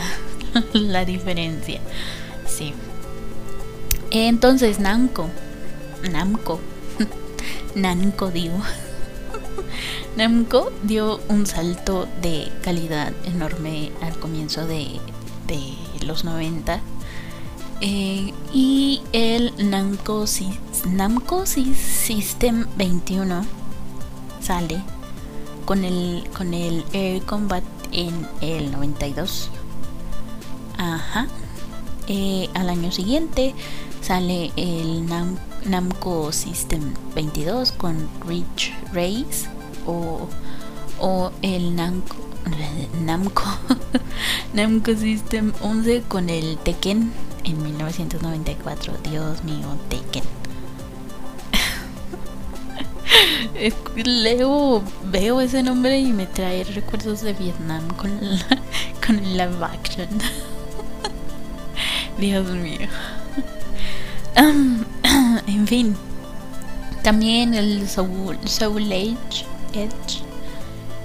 la 0.73 1.05
diferencia. 1.05 1.79
Sí. 2.47 2.73
Entonces, 4.11 4.79
Namco, 4.79 5.29
Namco, 6.11 6.59
Namco 7.75 8.31
digo. 8.31 8.57
Namco 10.17 10.71
dio 10.83 11.19
un 11.29 11.45
salto 11.45 12.07
de 12.21 12.51
calidad 12.63 13.13
enorme 13.25 13.91
al 14.01 14.17
comienzo 14.19 14.65
de, 14.65 14.99
los 16.05 16.23
90 16.23 16.79
eh, 17.81 18.33
y 18.53 19.01
el 19.11 19.53
Namco, 19.69 20.25
Namco 20.85 21.45
System 21.45 22.67
21 22.77 23.45
sale 24.41 24.81
con 25.65 25.83
el, 25.85 26.23
con 26.35 26.53
el 26.53 26.83
Air 26.93 27.21
Combat 27.23 27.63
en 27.91 28.27
el 28.41 28.71
92. 28.71 29.49
Ajá. 30.77 31.27
Eh, 32.07 32.49
al 32.55 32.69
año 32.69 32.91
siguiente 32.91 33.53
sale 34.01 34.51
el 34.55 35.05
Namco 35.65 36.31
System 36.31 36.93
22 37.15 37.71
con 37.73 38.07
Rich 38.25 38.73
Race 38.93 39.47
o, 39.85 40.27
o 40.99 41.31
el 41.41 41.75
Namco 41.75 42.15
Namco 43.05 43.43
Namco 44.53 44.95
System 44.95 45.53
11 45.61 46.03
con 46.07 46.29
el 46.29 46.57
Tekken 46.57 47.11
en 47.43 47.63
1994. 47.63 48.93
Dios 49.09 49.43
mío, 49.43 49.77
Taken. 49.89 50.23
Leo, 54.05 54.83
veo 55.05 55.41
ese 55.41 55.63
nombre 55.63 55.99
y 55.99 56.11
me 56.13 56.25
trae 56.27 56.63
recuerdos 56.63 57.21
de 57.21 57.33
Vietnam 57.33 57.87
con 57.95 58.11
la, 58.21 58.59
con 59.05 59.17
live 59.17 59.65
action. 59.65 60.07
Dios 62.17 62.47
mío. 62.49 62.87
en 65.47 65.67
fin. 65.67 65.95
También 67.03 67.53
el 67.53 67.89
Soul, 67.89 68.37
Soul 68.45 68.91
Age, 68.91 69.45
Edge 69.73 70.23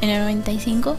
en 0.00 0.10
el 0.10 0.20
95. 0.22 0.96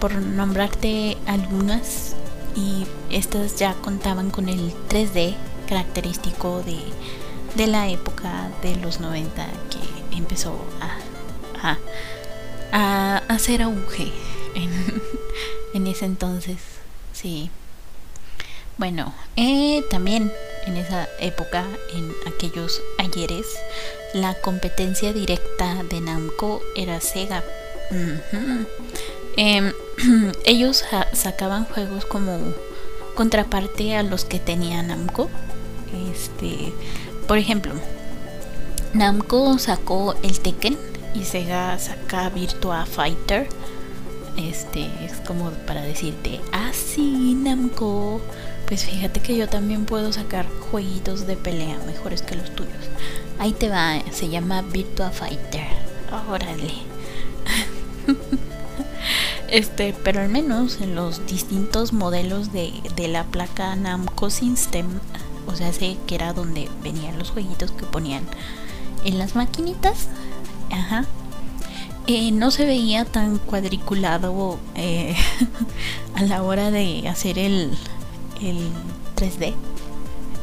Por 0.00 0.14
nombrarte 0.14 1.16
algunas 1.26 2.14
y 2.56 2.86
estas 3.10 3.56
ya 3.56 3.74
contaban 3.74 4.30
con 4.30 4.48
el 4.48 4.72
3D 4.88 5.34
característico 5.68 6.62
de, 6.62 6.78
de 7.54 7.66
la 7.66 7.88
época 7.88 8.50
de 8.62 8.76
los 8.76 9.00
90 9.00 9.46
que 9.70 10.16
empezó 10.16 10.56
a, 10.80 11.78
a, 12.72 13.16
hacer 13.28 13.62
auge 13.62 14.12
en, 14.54 14.70
en, 15.74 15.86
ese 15.86 16.04
entonces. 16.04 16.58
Sí. 17.12 17.50
Bueno, 18.76 19.12
eh, 19.36 19.84
también 19.90 20.32
en 20.66 20.76
esa 20.76 21.08
época, 21.20 21.64
en 21.94 22.12
aquellos 22.26 22.82
ayeres, 22.98 23.46
la 24.12 24.34
competencia 24.34 25.12
directa 25.12 25.82
de 25.88 26.00
Namco 26.00 26.62
era 26.74 27.00
Sega. 27.00 27.42
Em, 29.36 29.72
ellos 30.44 30.84
sacaban 31.12 31.64
juegos 31.64 32.04
como 32.04 32.38
contraparte 33.14 33.96
a 33.96 34.02
los 34.02 34.24
que 34.24 34.38
tenía 34.38 34.82
Namco. 34.82 35.28
Este, 36.12 36.72
por 37.26 37.38
ejemplo, 37.38 37.72
Namco 38.92 39.58
sacó 39.58 40.14
el 40.22 40.40
Tekken 40.40 40.78
y 41.14 41.24
Sega 41.24 41.78
saca 41.78 42.28
Virtua 42.30 42.86
Fighter. 42.86 43.48
Este 44.38 44.88
es 45.04 45.14
como 45.26 45.50
para 45.66 45.82
decirte, 45.82 46.40
ah 46.52 46.70
sí, 46.72 47.34
Namco. 47.34 48.20
Pues 48.68 48.84
fíjate 48.84 49.20
que 49.20 49.36
yo 49.36 49.48
también 49.48 49.84
puedo 49.84 50.12
sacar 50.12 50.46
jueguitos 50.70 51.26
de 51.26 51.36
pelea 51.36 51.78
mejores 51.86 52.22
que 52.22 52.36
los 52.36 52.54
tuyos. 52.54 52.72
Ahí 53.38 53.52
te 53.52 53.68
va, 53.68 54.00
se 54.12 54.28
llama 54.28 54.62
Virtua 54.62 55.10
Fighter. 55.10 55.66
Órale. 56.30 56.72
Este, 59.48 59.94
pero 60.04 60.20
al 60.20 60.28
menos 60.28 60.82
en 60.82 60.94
los 60.94 61.26
distintos 61.26 61.94
modelos 61.94 62.52
de, 62.52 62.72
la 63.08 63.24
placa 63.24 63.74
Namco 63.76 64.28
System, 64.28 64.86
o 65.46 65.56
sea, 65.56 65.72
sé 65.72 65.96
que 66.06 66.16
era 66.16 66.34
donde 66.34 66.68
venían 66.82 67.18
los 67.18 67.30
jueguitos 67.30 67.70
que 67.70 67.86
ponían 67.86 68.24
en 69.04 69.18
las 69.18 69.36
maquinitas, 69.36 70.08
ajá, 70.70 71.06
eh, 72.10 72.32
no 72.32 72.50
se 72.50 72.64
veía 72.64 73.04
tan 73.04 73.36
cuadriculado 73.36 74.58
eh, 74.74 75.14
a 76.14 76.22
la 76.22 76.42
hora 76.42 76.70
de 76.70 77.06
hacer 77.06 77.38
el, 77.38 77.76
el 78.40 78.70
3D. 79.14 79.52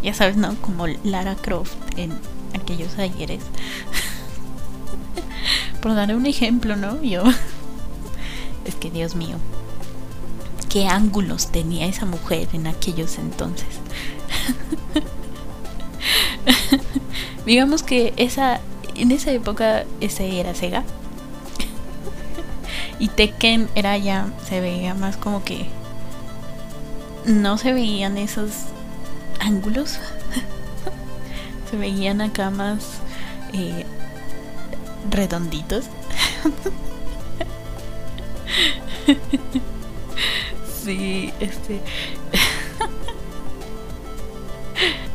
Ya 0.03 0.13
sabes, 0.13 0.37
¿no? 0.37 0.55
Como 0.61 0.85
Lara 1.03 1.35
Croft 1.35 1.73
en 1.97 2.13
aquellos 2.53 2.99
ayeres. 2.99 3.41
Por 5.81 5.95
dar 5.95 6.15
un 6.15 6.27
ejemplo, 6.27 6.75
¿no? 6.75 7.01
Yo 7.01 7.23
es 8.65 8.75
que 8.75 8.91
Dios 8.91 9.15
mío, 9.15 9.37
qué 10.69 10.85
ángulos 10.85 11.47
tenía 11.51 11.87
esa 11.87 12.05
mujer 12.05 12.47
en 12.53 12.67
aquellos 12.67 13.17
entonces. 13.17 13.67
Digamos 17.47 17.81
que 17.81 18.13
esa 18.17 18.61
en 18.93 19.09
esa 19.09 19.31
época 19.31 19.85
ese 19.99 20.39
era 20.39 20.53
Sega. 20.53 20.83
Y 22.99 23.09
Tekken 23.09 23.69
era 23.75 23.97
ya 23.97 24.27
se 24.47 24.61
veía 24.61 24.93
más 24.93 25.17
como 25.17 25.43
que 25.43 25.67
no 27.25 27.57
se 27.57 27.73
veían 27.73 28.17
esos 28.17 28.51
ángulos. 29.39 29.99
se 31.69 31.77
veían 31.77 32.21
acá 32.21 32.49
más 32.49 32.99
eh, 33.53 33.85
redonditos. 35.09 35.85
sí, 40.83 41.33
este, 41.39 41.81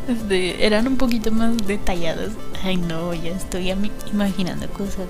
este. 0.08 0.66
Eran 0.66 0.88
un 0.88 0.96
poquito 0.96 1.30
más 1.30 1.56
detalladas. 1.66 2.32
Ay, 2.62 2.76
no, 2.76 3.14
ya 3.14 3.30
estoy 3.30 3.72
imaginando 4.12 4.68
cosas. 4.70 5.06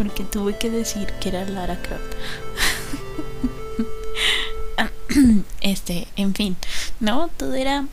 Porque 0.00 0.24
tuve 0.24 0.56
que 0.56 0.70
decir 0.70 1.12
que 1.20 1.28
era 1.28 1.44
Lara 1.44 1.76
Croft. 1.76 2.14
este, 5.60 6.08
en 6.16 6.34
fin. 6.34 6.56
No, 7.00 7.28
todo 7.36 7.52
era. 7.52 7.86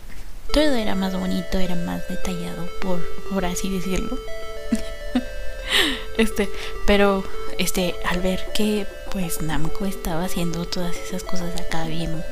Todo 0.54 0.76
era 0.76 0.96
más 0.96 1.20
bonito, 1.20 1.58
era 1.58 1.76
más 1.76 2.08
detallado, 2.08 2.66
por, 2.80 3.06
por 3.30 3.44
así 3.44 3.70
decirlo. 3.70 4.18
este, 6.18 6.48
pero 6.86 7.26
este, 7.58 7.94
al 8.06 8.22
ver 8.22 8.40
que 8.56 8.88
pues 9.12 9.42
Namco 9.42 9.86
estaba 9.86 10.24
haciendo 10.24 10.64
todas 10.66 10.96
esas 10.96 11.24
cosas 11.24 11.60
acá 11.60 11.88
bien, 11.88 12.24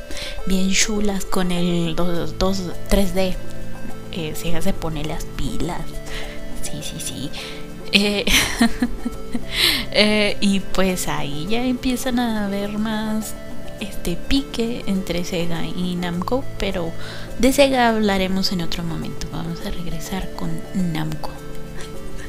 bien 0.45 0.71
chulas 0.71 1.25
con 1.25 1.51
el 1.51 1.97
2, 1.97 2.37
3D. 2.39 3.35
Eh, 4.13 4.61
se 4.61 4.71
pone 4.71 5.03
las 5.03 5.25
pilas. 5.25 5.81
Sí, 6.63 6.81
sí, 6.81 7.01
sí. 7.01 7.29
Eh, 7.91 8.23
eh, 9.97 10.35
y 10.41 10.59
pues 10.59 11.07
ahí 11.07 11.47
ya 11.49 11.63
empiezan 11.63 12.19
a 12.19 12.47
haber 12.47 12.77
más 12.77 13.33
este 13.79 14.17
pique 14.17 14.83
entre 14.87 15.23
Sega 15.23 15.65
y 15.65 15.95
Namco, 15.95 16.43
pero 16.59 16.91
de 17.39 17.53
Sega 17.53 17.87
hablaremos 17.87 18.51
en 18.51 18.61
otro 18.61 18.83
momento. 18.83 19.27
Vamos 19.31 19.65
a 19.65 19.71
regresar 19.71 20.29
con 20.35 20.51
Namco. 20.91 21.29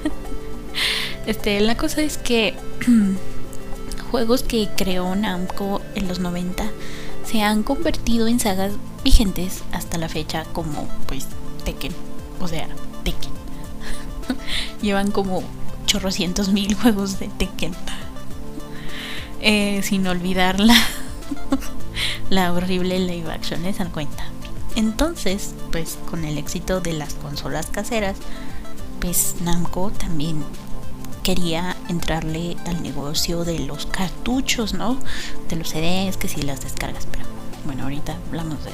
este, 1.27 1.59
la 1.59 1.77
cosa 1.77 2.03
es 2.03 2.19
que 2.19 2.55
juegos 4.13 4.45
que 4.45 4.69
creó 4.77 5.13
Namco 5.17 5.83
en 5.97 6.07
los 6.07 6.21
90 6.21 6.71
se 7.25 7.43
han 7.43 7.65
convertido 7.65 8.29
en 8.29 8.39
sagas 8.39 8.75
vigentes 9.03 9.65
hasta 9.73 9.99
la 9.99 10.09
fecha 10.09 10.45
como 10.53 10.87
pues 11.09 11.27
Tekken, 11.65 11.93
o 12.41 12.47
sea, 12.47 12.69
Tekken. 13.03 13.33
Llevan 14.83 15.11
como 15.11 15.43
chorrocientos 15.87 16.51
mil 16.51 16.75
juegos 16.75 17.19
de 17.19 17.29
Tekken. 17.29 17.75
Eh, 19.41 19.81
sin 19.83 20.07
olvidar 20.07 20.61
la, 20.61 20.77
la 22.31 22.53
horrible 22.53 22.99
live 22.99 23.31
action, 23.33 23.63
¿les 23.63 23.79
dan 23.79 23.91
cuenta? 23.91 24.25
Entonces, 24.75 25.55
pues 25.73 25.99
con 26.11 26.25
el 26.25 26.37
éxito 26.37 26.81
de 26.81 26.93
las 26.93 27.15
consolas 27.15 27.67
caseras, 27.67 28.17
pues 29.01 29.37
Namco 29.41 29.91
también 29.91 30.45
quería 31.23 31.77
entrarle 31.89 32.57
al 32.67 32.83
negocio 32.83 33.45
de 33.45 33.59
los 33.61 33.87
cartuchos, 33.87 34.75
¿no? 34.75 34.99
De 35.49 35.57
los 35.57 35.71
CDs, 35.71 36.17
que 36.17 36.29
si 36.29 36.43
las 36.43 36.61
descargas, 36.61 37.07
pero 37.11 37.25
bueno, 37.65 37.85
ahorita 37.85 38.17
hablamos 38.29 38.59
de 38.65 38.71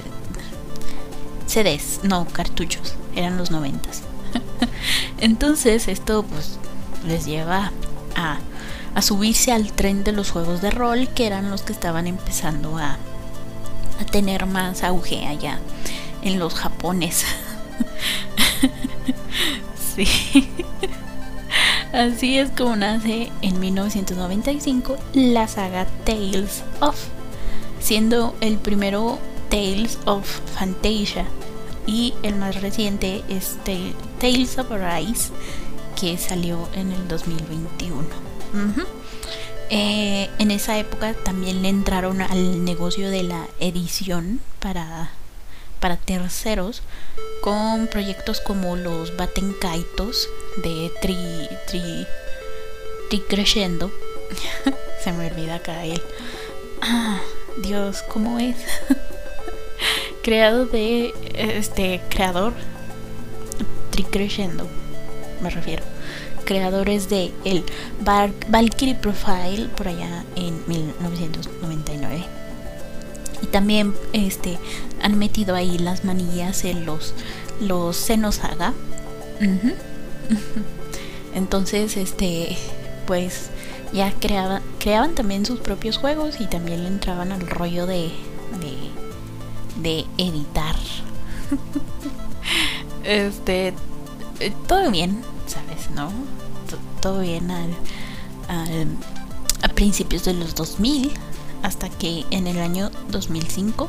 CDs, 1.47 2.01
no 2.03 2.27
cartuchos, 2.27 2.95
eran 3.15 3.37
los 3.37 3.51
noventas. 3.51 4.03
Entonces 5.19 5.89
esto 5.89 6.25
pues 6.25 6.59
les 7.07 7.25
lleva 7.25 7.73
a, 8.17 8.39
a, 8.95 9.03
subirse 9.03 9.53
al 9.53 9.73
tren 9.73 10.05
de 10.05 10.13
los 10.13 10.31
juegos 10.31 10.61
de 10.61 10.71
rol, 10.71 11.09
que 11.09 11.27
eran 11.27 11.51
los 11.51 11.63
que 11.63 11.73
estaban 11.73 12.07
empezando 12.07 12.79
a, 12.79 12.99
a 14.01 14.05
tener 14.11 14.47
más 14.47 14.83
auge 14.83 15.27
allá 15.27 15.59
en 16.23 16.39
los 16.39 16.55
japones. 16.55 17.25
sí. 19.97 20.07
Así 21.93 22.39
es 22.39 22.51
como 22.51 22.75
nace 22.77 23.31
en 23.43 23.61
1995 23.61 24.97
la 25.13 25.47
saga 25.47 25.87
Tales 26.05 26.63
of, 26.81 26.97
siendo 27.81 28.35
el 28.41 28.57
primero 28.57 29.19
Tales 29.51 29.99
of 30.07 30.27
Fantasia 30.55 31.27
y 31.87 32.15
el 32.23 32.37
más 32.37 32.63
reciente 32.63 33.23
es 33.29 33.59
Tales 34.19 34.59
of 34.59 34.73
Arise 34.73 35.31
que 36.03 36.19
salió 36.19 36.69
en 36.75 36.91
el 36.91 37.07
2021. 37.07 38.05
Eh, 39.71 40.29
en 40.41 40.51
esa 40.51 40.77
época 40.77 41.15
también 41.15 41.63
le 41.63 41.69
entraron 41.69 42.21
al 42.21 42.65
negocio 42.65 43.09
de 43.09 43.23
la 43.23 43.47
edición 43.61 44.41
para, 44.59 45.13
para 45.79 45.97
terceros 45.97 46.83
con 47.41 47.87
proyectos 47.87 48.41
como 48.41 48.75
los 48.75 49.17
Baten 49.17 49.55
Kaitos 49.61 50.29
de 50.65 50.91
Tri, 51.01 51.49
tri, 51.69 52.05
tri 53.09 53.21
Crescendo. 53.21 53.93
Se 55.05 55.13
me 55.13 55.31
olvida 55.31 55.55
acá 55.55 55.85
él. 55.85 56.03
Ah, 56.81 57.21
Dios, 57.59 58.03
¿cómo 58.09 58.41
es? 58.41 58.57
Creado 60.25 60.67
de 60.67 61.15
este 61.33 62.01
creador 62.09 62.55
Tri 63.93 64.03
Crescendo, 64.03 64.67
me 65.41 65.49
refiero. 65.49 65.92
Creadores 66.45 67.09
de 67.09 67.33
el 67.45 67.65
Valkyrie 68.05 68.95
Profile 68.95 69.69
por 69.77 69.89
allá 69.89 70.25
en 70.37 70.63
1999 70.67 72.25
y 73.43 73.47
también 73.47 73.95
este 74.13 74.59
han 75.03 75.19
metido 75.19 75.55
ahí 75.55 75.79
las 75.79 76.05
manillas 76.05 76.65
en 76.65 76.87
los 76.87 77.15
los 77.61 77.97
Xenosaga 77.97 78.73
entonces 81.35 81.97
este 81.97 82.57
pues 83.07 83.51
ya 83.93 84.13
creaban 84.13 84.63
creaban 84.79 85.15
también 85.15 85.45
sus 85.45 85.61
propios 85.61 85.99
juegos 85.99 86.41
y 86.41 86.47
también 86.47 86.83
le 86.83 86.89
entraban 86.89 87.33
al 87.33 87.47
rollo 87.49 87.87
de 87.87 88.13
de, 88.61 89.89
de 89.89 90.07
editar. 90.19 90.77
Este 93.05 93.75
eh, 94.39 94.53
todo 94.69 94.89
bien 94.93 95.23
no 95.95 96.11
todo 97.01 97.21
bien 97.21 97.51
al, 97.51 97.71
a 99.63 99.69
principios 99.69 100.25
de 100.25 100.35
los 100.35 100.55
2000 100.55 101.13
hasta 101.63 101.89
que 101.89 102.25
en 102.31 102.47
el 102.47 102.59
año 102.59 102.91
2005 103.11 103.89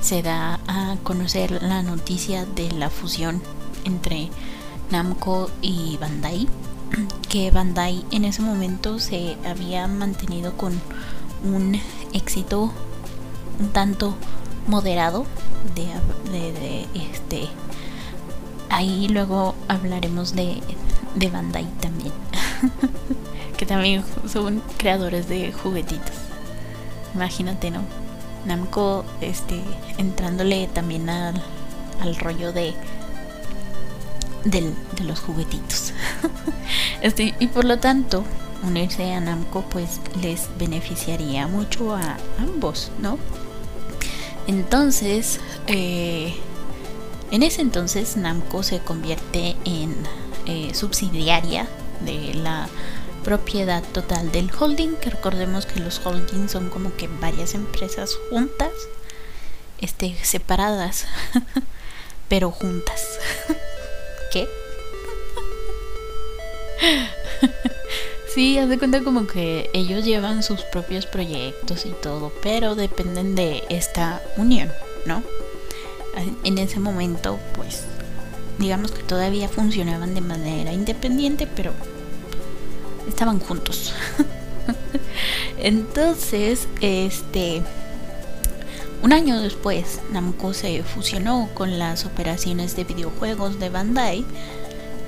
se 0.00 0.22
da 0.22 0.60
a 0.66 0.96
conocer 1.02 1.62
la 1.62 1.82
noticia 1.82 2.44
de 2.44 2.70
la 2.72 2.90
fusión 2.90 3.42
entre 3.84 4.30
Namco 4.90 5.50
y 5.60 5.96
Bandai, 5.98 6.48
que 7.28 7.50
Bandai 7.50 8.04
en 8.10 8.24
ese 8.24 8.42
momento 8.42 8.98
se 8.98 9.36
había 9.44 9.86
mantenido 9.86 10.56
con 10.56 10.80
un 11.44 11.80
éxito 12.12 12.72
un 13.58 13.68
tanto 13.70 14.14
moderado 14.66 15.24
de, 15.74 16.86
este 16.94 17.48
ahí 18.70 19.08
luego 19.08 19.54
hablaremos 19.68 20.34
de, 20.34 20.60
de 21.14 21.28
Bandai 21.28 21.66
también 21.80 22.12
que 23.56 23.66
también 23.66 24.04
son 24.26 24.62
creadores 24.78 25.28
de 25.28 25.52
juguetitos 25.52 26.22
Imagínate, 27.14 27.70
¿no? 27.70 27.82
Namco 28.46 29.04
este 29.20 29.60
entrándole 29.98 30.66
también 30.68 31.08
al, 31.10 31.40
al 32.00 32.16
rollo 32.16 32.52
de 32.52 32.74
de 34.44 34.74
los 35.04 35.20
juguetitos. 35.20 35.92
este, 37.00 37.34
y 37.38 37.46
por 37.46 37.64
lo 37.64 37.78
tanto, 37.78 38.24
unirse 38.64 39.12
a 39.14 39.20
Namco 39.20 39.62
pues 39.70 40.00
les 40.20 40.48
beneficiaría 40.58 41.46
mucho 41.46 41.94
a 41.94 42.16
ambos, 42.38 42.90
¿no? 42.98 43.18
Entonces, 44.48 45.38
eh, 45.68 46.34
en 47.30 47.44
ese 47.44 47.60
entonces 47.62 48.16
Namco 48.16 48.64
se 48.64 48.80
convierte 48.80 49.54
en 49.64 49.94
eh, 50.46 50.74
subsidiaria 50.74 51.68
de 52.04 52.34
la 52.34 52.68
propiedad 53.22 53.82
total 53.92 54.32
del 54.32 54.50
holding, 54.58 54.96
que 54.96 55.10
recordemos 55.10 55.66
que 55.66 55.80
los 55.80 56.04
holdings 56.04 56.50
son 56.50 56.68
como 56.68 56.94
que 56.96 57.08
varias 57.08 57.54
empresas 57.54 58.18
juntas, 58.30 58.72
este, 59.80 60.16
separadas, 60.22 61.06
pero 62.28 62.50
juntas. 62.50 63.18
¿Qué? 64.32 64.48
sí, 68.34 68.58
haz 68.58 68.68
de 68.68 68.78
cuenta 68.78 69.02
como 69.02 69.26
que 69.26 69.70
ellos 69.72 70.04
llevan 70.04 70.42
sus 70.42 70.62
propios 70.62 71.06
proyectos 71.06 71.86
y 71.86 71.90
todo, 71.90 72.32
pero 72.42 72.74
dependen 72.74 73.34
de 73.34 73.64
esta 73.68 74.22
unión, 74.36 74.72
¿no? 75.06 75.22
En 76.44 76.58
ese 76.58 76.78
momento, 76.78 77.38
pues, 77.54 77.84
digamos 78.58 78.92
que 78.92 79.02
todavía 79.02 79.48
funcionaban 79.48 80.14
de 80.14 80.20
manera 80.20 80.72
independiente, 80.72 81.46
pero 81.46 81.72
estaban 83.08 83.40
juntos. 83.40 83.92
Entonces, 85.58 86.68
este 86.80 87.62
un 89.02 89.12
año 89.12 89.40
después, 89.40 90.00
Namco 90.12 90.54
se 90.54 90.84
fusionó 90.84 91.48
con 91.54 91.76
las 91.80 92.06
operaciones 92.06 92.76
de 92.76 92.84
videojuegos 92.84 93.58
de 93.58 93.68
Bandai 93.68 94.24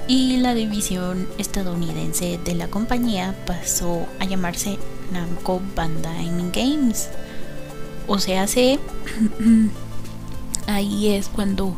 y 0.09 0.39
la 0.39 0.53
división 0.53 1.29
estadounidense 1.39 2.41
de 2.45 2.57
la 2.57 2.67
compañía 2.67 3.37
pasó 3.47 4.09
a 4.19 4.25
llamarse 4.25 4.79
Namco 5.13 5.63
Bandai 5.77 6.29
Games. 6.53 7.09
O 8.09 8.19
sea, 8.19 8.43
hace 8.43 8.81
ahí 10.67 11.15
es 11.15 11.29
cuando 11.29 11.77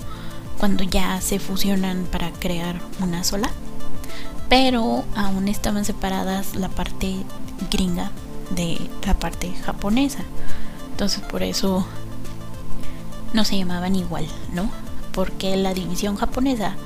cuando 0.59 0.85
ya 0.85 1.21
se 1.21 1.38
fusionan 1.38 2.07
para 2.11 2.31
crear 2.33 2.81
una 3.01 3.25
sola 3.25 3.51
pero 4.49 5.05
aún 5.14 5.49
estaban 5.49 5.85
separadas 5.85 6.55
la 6.55 6.69
parte 6.69 7.16
gringa 7.71 8.11
de 8.51 8.79
la 9.05 9.14
parte 9.14 9.53
japonesa. 9.64 10.21
Entonces 10.90 11.21
por 11.23 11.42
eso 11.42 11.87
no 13.33 13.45
se 13.45 13.59
llamaban 13.59 13.97
igual, 13.97 14.27
¿no? 14.53 14.71
Porque 15.12 15.57
la 15.57 15.75
división 15.75 16.16
japonesa 16.16 16.77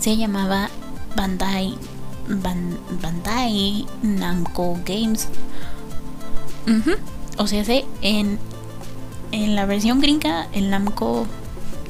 se 0.00 0.16
llamaba 0.16 0.68
Bandai 1.14 1.76
Bandai 3.00 3.86
Namco 4.02 4.76
Games 4.84 5.28
O 7.38 7.46
sea, 7.46 7.62
en, 8.02 8.38
en 9.30 9.54
la 9.54 9.64
versión 9.64 10.00
gringa, 10.00 10.48
el 10.52 10.70
Namco 10.70 11.26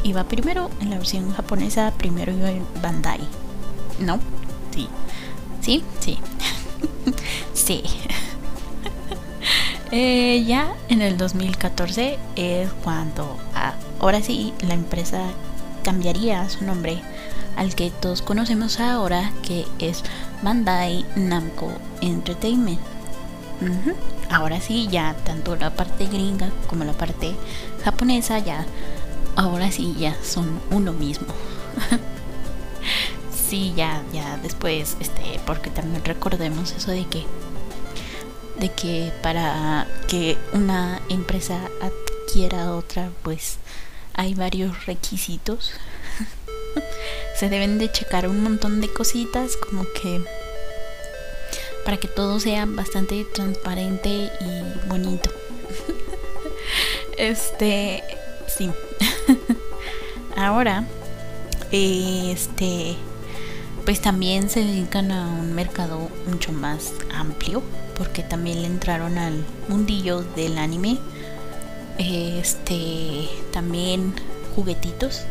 iba 0.06 0.24
primero, 0.24 0.70
en 0.80 0.90
la 0.90 0.98
versión 0.98 1.32
japonesa 1.32 1.92
primero 1.96 2.32
iba 2.32 2.50
Bandai. 2.80 3.20
¿No? 3.98 4.18
Sí. 4.74 4.88
¿Sí? 5.60 5.84
Sí. 6.00 6.18
sí. 7.54 7.82
Eh, 9.92 10.44
ya 10.44 10.74
en 10.88 11.00
el 11.00 11.16
2014 11.16 12.18
es 12.34 12.68
cuando 12.82 13.38
ah, 13.54 13.74
ahora 14.00 14.20
sí 14.20 14.52
la 14.66 14.74
empresa 14.74 15.22
cambiaría 15.84 16.48
su 16.48 16.64
nombre 16.64 17.00
al 17.56 17.74
que 17.76 17.90
todos 17.90 18.20
conocemos 18.20 18.80
ahora, 18.80 19.32
que 19.42 19.64
es 19.78 20.02
Bandai 20.42 21.04
Namco 21.14 21.72
Entertainment. 22.00 22.80
Ahora 24.30 24.60
sí, 24.60 24.88
ya 24.90 25.14
tanto 25.24 25.56
la 25.56 25.70
parte 25.70 26.06
gringa 26.06 26.50
como 26.66 26.84
la 26.84 26.92
parte 26.92 27.34
japonesa 27.84 28.38
ya, 28.38 28.66
ahora 29.36 29.70
sí 29.70 29.94
ya 29.98 30.16
son 30.24 30.60
uno 30.70 30.92
mismo. 30.92 31.28
sí, 33.48 33.72
ya, 33.76 34.02
ya 34.12 34.38
después, 34.38 34.96
este, 35.00 35.40
porque 35.46 35.70
también 35.70 36.04
recordemos 36.04 36.72
eso 36.72 36.90
de 36.90 37.06
que 37.06 37.24
de 38.58 38.70
que 38.70 39.12
para 39.22 39.86
que 40.08 40.38
una 40.54 41.00
empresa 41.10 41.68
adquiera 41.82 42.72
otra, 42.72 43.10
pues 43.22 43.58
hay 44.14 44.34
varios 44.34 44.86
requisitos. 44.86 45.72
Se 47.38 47.50
deben 47.50 47.78
de 47.78 47.92
checar 47.92 48.28
un 48.28 48.42
montón 48.42 48.80
de 48.80 48.90
cositas 48.90 49.56
como 49.58 49.84
que 49.92 50.22
para 51.84 51.98
que 51.98 52.08
todo 52.08 52.40
sea 52.40 52.66
bastante 52.66 53.24
transparente 53.24 54.08
y 54.40 54.88
bonito. 54.88 55.30
este, 57.18 58.02
sí. 58.48 58.70
Ahora, 60.36 60.84
este, 61.72 62.96
pues 63.84 64.00
también 64.02 64.50
se 64.50 64.60
dedican 64.64 65.10
a 65.10 65.28
un 65.28 65.54
mercado 65.54 66.10
mucho 66.26 66.52
más 66.52 66.92
amplio 67.14 67.62
porque 67.96 68.22
también 68.22 68.60
le 68.60 68.66
entraron 68.66 69.16
al 69.16 69.44
mundillo 69.68 70.22
del 70.22 70.58
anime. 70.58 70.98
Este, 71.98 73.28
también 73.52 74.12
juguetitos. 74.54 75.22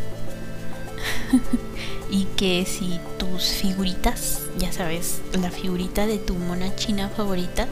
y 2.09 2.25
que 2.35 2.65
si 2.65 2.99
tus 3.19 3.43
figuritas, 3.43 4.41
ya 4.57 4.71
sabes, 4.71 5.21
la 5.39 5.51
figurita 5.51 6.07
de 6.07 6.17
tu 6.17 6.33
mona 6.33 6.75
china 6.75 7.09
favorita, 7.09 7.67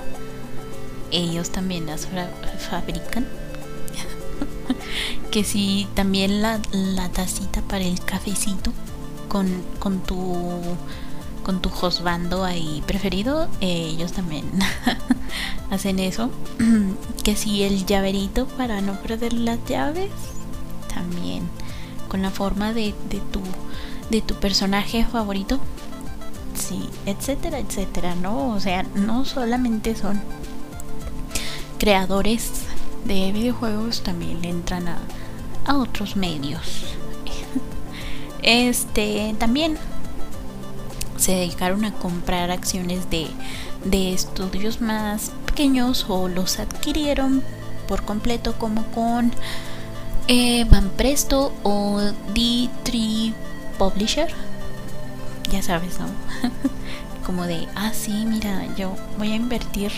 ellos 1.12 1.50
también 1.50 1.86
las 1.88 2.08
fabrican. 2.70 3.26
Que 5.34 5.44
si 5.44 5.88
también 5.96 6.44
la, 6.44 6.60
la 6.72 7.10
tacita 7.10 7.64
para 7.64 7.84
el 7.84 8.00
cafecito 8.00 8.72
con, 9.30 9.64
con 9.80 10.00
tu 10.02 10.38
con 11.44 11.60
tu 11.60 11.72
hostbando 11.82 12.46
ahí 12.46 12.84
preferido, 12.86 13.50
eh, 13.60 13.88
ellos 13.96 14.14
también 14.14 14.46
hacen 15.72 15.98
eso. 15.98 16.30
que 17.24 17.36
si 17.36 17.64
el 17.64 17.88
llaverito 17.88 18.46
para 18.46 18.80
no 18.82 18.94
perder 19.02 19.34
las 19.34 19.58
llaves, 19.68 20.12
también 20.94 21.50
con 22.10 22.22
la 22.22 22.30
forma 22.30 22.72
de, 22.72 22.94
de, 23.10 23.20
tu, 23.32 23.42
de 24.12 24.22
tu 24.22 24.36
personaje 24.36 25.04
favorito. 25.04 25.60
Sí, 26.56 26.88
etcétera, 27.08 27.58
etcétera, 27.58 28.14
¿no? 28.14 28.50
O 28.50 28.60
sea, 28.60 28.84
no 28.84 29.26
solamente 29.26 29.96
son 29.96 30.22
creadores 31.80 32.52
de 33.06 33.32
videojuegos, 33.32 34.04
también 34.04 34.46
entran 34.46 34.88
a, 34.88 35.00
a 35.66 35.78
otros 35.78 36.16
medios. 36.16 36.86
Este, 38.46 39.34
también 39.40 39.78
se 41.16 41.32
dedicaron 41.32 41.86
a 41.86 41.94
comprar 41.94 42.52
acciones 42.52 43.08
de, 43.10 43.30
estudios 44.14 44.82
más 44.82 45.32
pequeños 45.46 46.06
o 46.10 46.28
los 46.28 46.60
adquirieron 46.60 47.42
por 47.88 48.04
completo 48.04 48.56
como 48.60 48.84
con 48.88 49.32
eh, 50.28 50.66
Van 50.66 50.90
Presto 50.90 51.54
o 51.64 52.02
D3 52.34 53.34
Publisher. 53.78 54.34
Ya 55.50 55.62
sabes, 55.62 55.98
¿no? 56.00 56.08
como 57.26 57.46
de, 57.46 57.68
ah, 57.76 57.92
sí, 57.94 58.26
mira, 58.26 58.68
yo 58.76 58.94
voy 59.18 59.32
a 59.32 59.36
invertir 59.36 59.94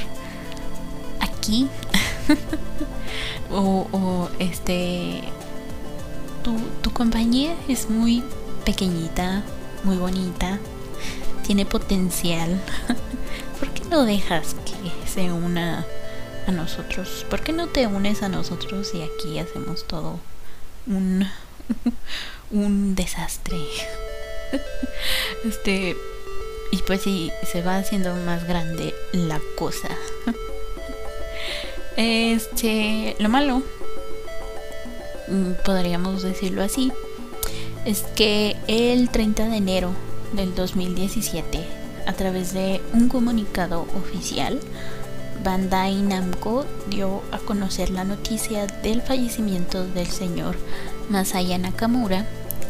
aquí. 1.20 1.68
o, 3.52 4.30
este, 4.40 5.24
tu, 6.46 6.56
tu 6.84 6.94
compañía 6.94 7.56
es 7.68 7.90
muy 7.90 8.24
pequeñita, 8.66 9.42
muy 9.84 9.98
bonita, 9.98 10.60
tiene 11.46 11.66
potencial. 11.66 12.62
¿Por 13.60 13.70
qué 13.72 13.84
no 13.90 14.06
dejas 14.06 14.56
que 14.64 15.10
se 15.10 15.32
una 15.32 15.88
a 16.46 16.52
nosotros? 16.52 17.26
¿Por 17.32 17.42
qué 17.42 17.52
no 17.52 17.66
te 17.66 17.88
unes 17.88 18.22
a 18.22 18.30
nosotros 18.30 18.94
y 18.94 19.02
aquí 19.02 19.40
hacemos 19.40 19.88
todo 19.88 20.20
un 20.86 21.28
un 22.52 22.94
desastre? 22.94 23.58
Este 25.44 25.98
y 26.72 26.78
pues 26.84 27.02
sí, 27.02 27.32
se 27.52 27.64
va 27.64 27.78
haciendo 27.78 28.14
más 28.14 28.48
grande 28.48 28.94
la 29.14 29.42
cosa. 29.58 29.90
Este, 31.98 33.16
lo 33.20 33.30
malo, 33.30 33.64
podríamos 35.64 36.24
decirlo 36.24 36.64
así, 36.64 36.92
es 37.86 38.04
que 38.16 38.56
el 38.68 39.10
30 39.10 39.48
de 39.48 39.58
enero 39.58 39.92
del 40.34 40.56
2017, 40.56 41.60
a 42.08 42.14
través 42.14 42.54
de 42.54 42.82
un 42.94 43.10
comunicado 43.10 43.86
oficial, 43.96 44.60
Bandai 45.44 46.02
Namco 46.02 46.66
dio 46.90 47.22
a 47.32 47.38
conocer 47.38 47.92
la 47.92 48.04
noticia 48.04 48.66
del 48.66 49.02
fallecimiento 49.02 49.86
del 49.86 50.08
señor 50.08 50.56
Masaya 51.10 51.58
Nakamura, 51.58 52.26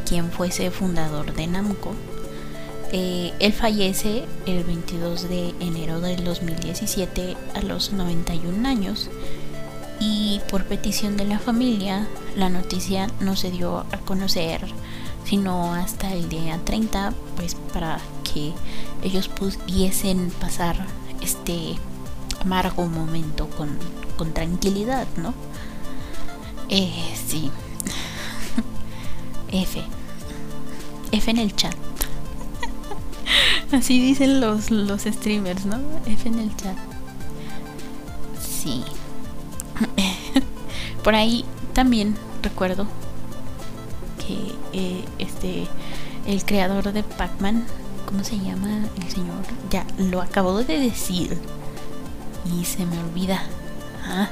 quien 0.07 0.31
fuese 0.31 0.71
fundador 0.71 1.33
de 1.33 1.47
Namco. 1.47 1.93
Eh, 2.91 3.33
él 3.39 3.53
fallece 3.53 4.25
el 4.45 4.63
22 4.63 5.29
de 5.29 5.53
enero 5.59 6.01
del 6.01 6.23
2017 6.23 7.35
a 7.55 7.61
los 7.61 7.93
91 7.93 8.67
años 8.67 9.09
y 9.99 10.41
por 10.49 10.65
petición 10.65 11.17
de 11.17 11.25
la 11.25 11.39
familia 11.39 12.07
la 12.35 12.49
noticia 12.49 13.07
no 13.19 13.35
se 13.35 13.51
dio 13.51 13.79
a 13.79 13.97
conocer 14.05 14.61
sino 15.25 15.73
hasta 15.73 16.13
el 16.13 16.29
día 16.29 16.59
30, 16.63 17.13
pues 17.35 17.55
para 17.73 17.99
que 18.23 18.53
ellos 19.03 19.27
pudiesen 19.27 20.31
pasar 20.39 20.85
este 21.21 21.75
amargo 22.41 22.85
momento 22.85 23.49
con, 23.49 23.77
con 24.17 24.33
tranquilidad, 24.33 25.07
¿no? 25.17 25.33
Eh, 26.69 26.93
sí. 27.27 27.51
F. 29.51 29.83
F 31.11 31.31
en 31.31 31.37
el 31.37 31.55
chat. 31.55 31.75
Así 33.71 33.99
dicen 33.99 34.39
los, 34.39 34.69
los 34.69 35.01
streamers, 35.03 35.65
¿no? 35.65 35.79
F 36.05 36.29
en 36.29 36.39
el 36.39 36.55
chat. 36.55 36.77
Sí. 38.39 38.83
Por 41.05 41.13
ahí 41.13 41.45
también 41.73 42.15
recuerdo 42.41 42.87
que 44.25 44.55
eh, 44.73 45.05
este 45.19 45.67
el 46.25 46.43
creador 46.43 46.91
de 46.91 47.03
Pac-Man, 47.03 47.63
¿cómo 48.07 48.23
se 48.23 48.39
llama 48.39 48.87
el 48.97 49.09
señor? 49.11 49.43
Ya 49.69 49.85
lo 49.99 50.19
acabo 50.23 50.63
de 50.63 50.79
decir 50.79 51.37
y 52.43 52.65
se 52.65 52.87
me 52.87 52.97
olvida. 52.97 53.43
Ah. 54.03 54.29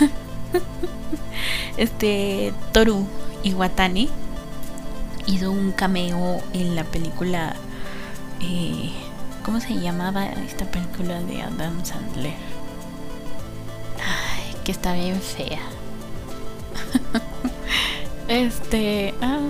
este 1.76 2.52
Toru 2.72 3.06
Iwatani 3.44 4.08
hizo 5.26 5.52
un 5.52 5.70
cameo 5.70 6.42
en 6.52 6.74
la 6.74 6.82
película 6.82 7.54
eh, 8.40 8.90
¿cómo 9.44 9.60
se 9.60 9.74
llamaba 9.74 10.26
esta 10.26 10.64
película 10.64 11.22
de 11.22 11.42
Adam 11.42 11.84
Sandler? 11.84 12.57
Que 14.68 14.72
está 14.72 14.92
bien 14.92 15.18
fea. 15.18 15.62
Este. 18.28 19.14
Ah, 19.22 19.40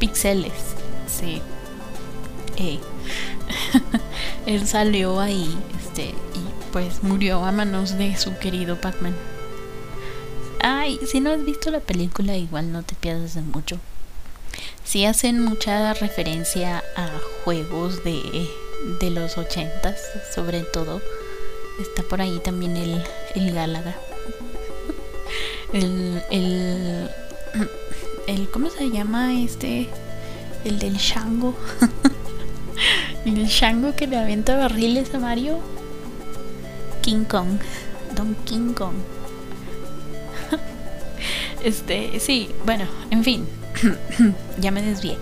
pixeles. 0.00 0.74
Sí. 1.06 1.40
Él 4.46 4.66
salió 4.66 5.20
ahí. 5.20 5.56
Este. 5.80 6.06
Y 6.08 6.72
pues 6.72 7.04
murió 7.04 7.44
a 7.44 7.52
manos 7.52 7.96
de 7.96 8.16
su 8.16 8.36
querido 8.38 8.80
Pac-Man. 8.80 9.14
Ay, 10.60 10.98
si 11.06 11.20
no 11.20 11.30
has 11.30 11.44
visto 11.44 11.70
la 11.70 11.78
película, 11.78 12.36
igual 12.36 12.72
no 12.72 12.82
te 12.82 12.96
pierdas 12.96 13.36
de 13.36 13.42
mucho. 13.42 13.78
Sí 14.82 15.04
hacen 15.04 15.44
mucha 15.44 15.94
referencia 15.94 16.82
a 16.96 17.08
juegos 17.44 18.02
de, 18.02 18.50
de 18.98 19.10
los 19.10 19.38
ochentas, 19.38 20.00
sobre 20.34 20.62
todo. 20.62 21.00
Está 21.80 22.02
por 22.02 22.20
ahí 22.20 22.40
también 22.40 22.76
el, 22.76 23.04
el 23.36 23.54
Gálaga. 23.54 23.94
El, 25.72 26.22
el, 26.30 27.10
el. 28.26 28.50
¿Cómo 28.50 28.70
se 28.70 28.90
llama 28.90 29.40
este? 29.40 29.88
El 30.64 30.78
del 30.78 30.96
Shango. 30.96 31.54
el 33.24 33.46
Shango 33.46 33.94
que 33.94 34.06
le 34.06 34.16
avienta 34.16 34.56
barriles 34.56 35.14
a 35.14 35.18
Mario. 35.18 35.58
King 37.02 37.24
Kong. 37.24 37.58
Don 38.14 38.34
King 38.44 38.72
Kong. 38.74 38.94
Este, 41.62 42.18
sí, 42.20 42.48
bueno, 42.64 42.86
en 43.10 43.22
fin. 43.22 43.46
ya 44.58 44.70
me 44.70 44.82
desvié. 44.82 45.18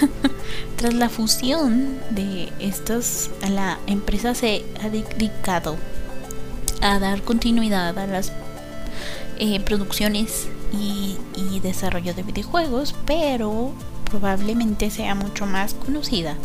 Tras 0.76 0.94
la 0.94 1.08
fusión 1.08 1.98
de 2.10 2.50
estos, 2.58 3.30
la 3.48 3.78
empresa 3.86 4.34
se 4.34 4.64
ha 4.82 4.88
dedicado 4.88 5.76
a 6.80 6.98
dar 6.98 7.22
continuidad 7.22 7.98
a 7.98 8.06
las 8.06 8.32
eh, 9.38 9.60
producciones 9.60 10.48
y, 10.72 11.18
desarrollo 11.62 12.14
de 12.14 12.22
videojuegos, 12.22 12.94
pero 13.06 13.72
probablemente 14.08 14.90
sea 14.90 15.14
mucho 15.16 15.46
más 15.46 15.74
conocida 15.74 16.36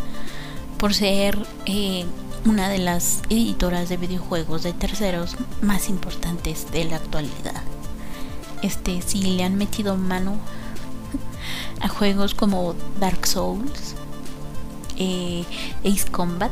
por 0.77 0.95
ser 0.95 1.37
eh, 1.65 2.05
una 2.45 2.69
de 2.69 2.79
las 2.79 3.21
editoras 3.29 3.87
de 3.89 3.97
videojuegos 3.97 4.63
de 4.63 4.73
terceros 4.73 5.35
más 5.61 5.89
importantes 5.89 6.71
de 6.71 6.85
la 6.85 6.95
actualidad. 6.95 7.61
Este, 8.63 9.01
si 9.01 9.21
le 9.21 9.43
han 9.43 9.57
metido 9.57 9.95
mano 9.95 10.37
a 11.81 11.87
juegos 11.87 12.33
como 12.33 12.73
Dark 12.99 13.27
Souls, 13.27 13.95
eh, 14.97 15.45
Ace 15.83 16.09
Combat, 16.09 16.51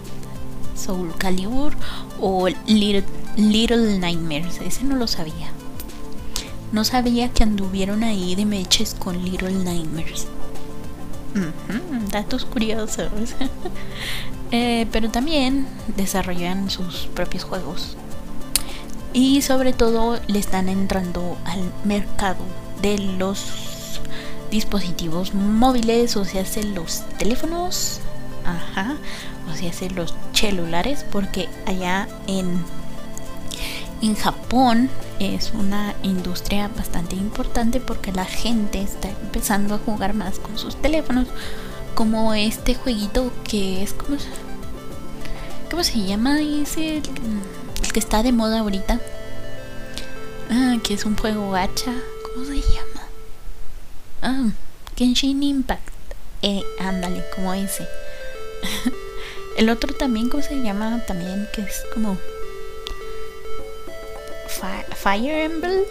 Soul 0.76 1.14
Calibur 1.18 1.74
o 2.20 2.48
Little, 2.68 3.06
Little 3.36 3.98
Nightmares. 4.00 4.60
Ese 4.62 4.84
no 4.84 4.96
lo 4.96 5.08
sabía. 5.08 5.52
No 6.72 6.84
sabía 6.84 7.30
que 7.30 7.44
anduvieron 7.44 8.04
ahí 8.04 8.36
de 8.36 8.46
meches 8.46 8.96
con 8.98 9.24
Little 9.24 9.52
Nightmares. 9.52 10.28
datos 12.12 12.46
curiosos. 12.46 13.10
Eh, 14.52 14.88
pero 14.92 15.12
también 15.12 15.68
desarrollan 15.96 16.72
sus 16.72 17.08
propios 17.14 17.44
juegos. 17.44 17.96
Y 19.14 19.44
sobre 19.44 19.74
todo 19.74 20.20
le 20.26 20.40
están 20.40 20.70
entrando 20.70 21.38
al 21.46 21.72
mercado 21.84 22.40
de 22.82 22.98
los 22.98 24.02
dispositivos 24.50 25.34
móviles, 25.34 26.16
o 26.18 26.26
sea, 26.26 26.44
los 26.74 27.04
teléfonos, 27.18 28.00
ajá, 28.46 28.98
o 29.52 29.56
sea, 29.56 29.90
los 29.90 30.14
celulares, 30.34 31.06
porque 31.12 31.48
allá 31.66 32.08
en, 32.28 32.64
en 34.02 34.16
Japón 34.16 34.90
es 35.20 35.52
una 35.54 35.96
industria 36.04 36.70
bastante 36.76 37.16
importante 37.16 37.80
porque 37.80 38.12
la 38.12 38.26
gente 38.26 38.82
está 38.82 39.10
empezando 39.10 39.76
a 39.76 39.80
jugar 39.80 40.14
más 40.14 40.40
con 40.40 40.58
sus 40.58 40.76
teléfonos, 40.76 41.28
como 41.96 42.34
este 42.34 42.76
jueguito 42.76 43.32
que 43.44 43.84
es 43.84 43.94
como 43.94 44.18
¿cómo 45.70 45.84
se 45.84 46.00
llama? 46.04 46.42
Es 46.42 46.78
el, 46.78 47.02
que 47.94 48.00
está 48.00 48.24
de 48.24 48.32
moda 48.32 48.60
ahorita. 48.60 49.00
Ah, 50.50 50.78
que 50.84 50.94
es 50.94 51.06
un 51.06 51.16
juego 51.16 51.52
gacha. 51.52 51.94
¿Cómo 52.24 52.46
se 52.46 52.56
llama? 52.56 53.08
Ah, 54.22 54.50
Genshin 54.96 55.44
Impact. 55.44 55.94
Eh, 56.42 56.64
ándale, 56.80 57.24
como 57.36 57.54
ese. 57.54 57.88
el 59.58 59.70
otro 59.70 59.94
también, 59.94 60.30
¿cómo 60.30 60.42
se 60.42 60.62
llama? 60.62 61.04
También, 61.06 61.48
que 61.54 61.62
es 61.62 61.84
como. 61.94 62.18
Fire 64.96 65.44
Emblem. 65.46 65.82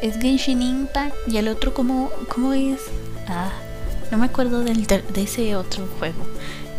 Es 0.00 0.18
Genshin 0.18 0.62
Impact. 0.62 1.14
Y 1.26 1.36
el 1.38 1.48
otro, 1.48 1.74
¿cómo, 1.74 2.10
cómo 2.32 2.52
es? 2.52 2.80
Ah, 3.26 3.50
no 4.10 4.18
me 4.18 4.26
acuerdo 4.26 4.60
del, 4.60 4.86
de 4.86 5.02
ese 5.22 5.56
otro 5.56 5.86
juego. 5.98 6.26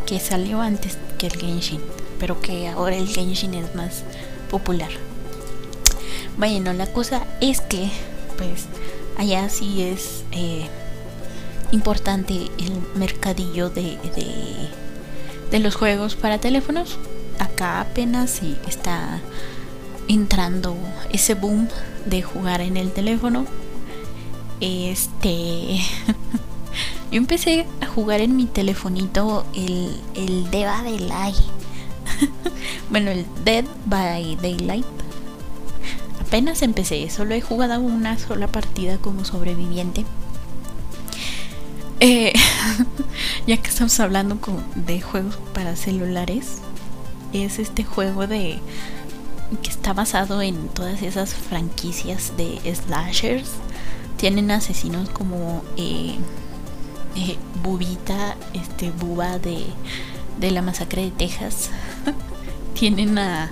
Que 0.05 0.19
salió 0.19 0.61
antes 0.61 0.97
que 1.17 1.27
el 1.27 1.35
Genshin. 1.35 1.81
Pero 2.19 2.41
que 2.41 2.67
ahora 2.67 2.95
el 2.95 3.07
Genshin 3.07 3.53
es 3.53 3.75
más 3.75 4.03
popular. 4.49 4.89
Bueno, 6.37 6.71
la 6.73 6.87
cosa 6.87 7.23
es 7.41 7.59
que, 7.61 7.89
pues, 8.37 8.65
allá 9.17 9.49
sí 9.49 9.81
es 9.81 10.23
eh, 10.31 10.67
importante 11.71 12.33
el 12.57 12.81
mercadillo 12.95 13.69
de, 13.69 13.97
de, 15.51 15.59
los 15.59 15.75
juegos 15.75 16.15
para 16.15 16.39
teléfonos. 16.39 16.97
Acá 17.39 17.81
apenas 17.81 18.29
sí 18.29 18.57
está 18.67 19.19
entrando 20.09 20.75
ese 21.11 21.35
boom 21.35 21.69
de 22.05 22.21
jugar 22.21 22.59
en 22.59 22.75
el 22.75 22.91
teléfono. 22.91 23.45
Este. 24.59 25.79
Yo 27.11 27.17
empecé 27.17 27.65
a 27.81 27.87
jugar 27.87 28.19
en 28.19 28.35
mi 28.35 28.45
telefonito 28.45 29.45
el, 29.55 30.51
Dead 30.51 30.65
by 30.65 30.83
Daylight. 30.83 31.35
bueno, 32.89 33.11
el 33.11 33.25
Dead 33.45 33.65
by 33.85 34.35
Daylight 34.35 34.85
apenas 36.29 36.61
empecé, 36.61 37.09
solo 37.09 37.33
he 37.33 37.41
jugado 37.41 37.81
una 37.81 38.19
sola 38.19 38.45
partida 38.45 38.99
como 38.99 39.25
sobreviviente. 39.25 40.05
Eh, 42.01 42.33
ya 43.47 43.57
que 43.57 43.67
estamos 43.67 43.99
hablando 43.99 44.37
de 44.75 45.01
juegos 45.01 45.39
para 45.55 45.75
celulares, 45.75 46.59
es 47.33 47.57
este 47.57 47.83
juego 47.83 48.27
de 48.27 48.59
que 49.61 49.69
está 49.69 49.93
basado 49.93 50.41
en 50.41 50.69
todas 50.69 51.01
esas 51.01 51.33
franquicias 51.33 52.33
de 52.37 52.59
slashers. 52.73 53.49
Tienen 54.17 54.51
asesinos 54.51 55.09
como 55.09 55.63
eh, 55.77 56.17
eh, 57.15 57.37
Bubita, 57.63 58.35
este 58.53 58.91
Buba 58.91 59.39
de, 59.39 59.65
de 60.39 60.51
la 60.51 60.61
masacre 60.61 61.03
de 61.03 61.11
Texas. 61.11 61.69
Tienen 62.73 63.17
a 63.17 63.51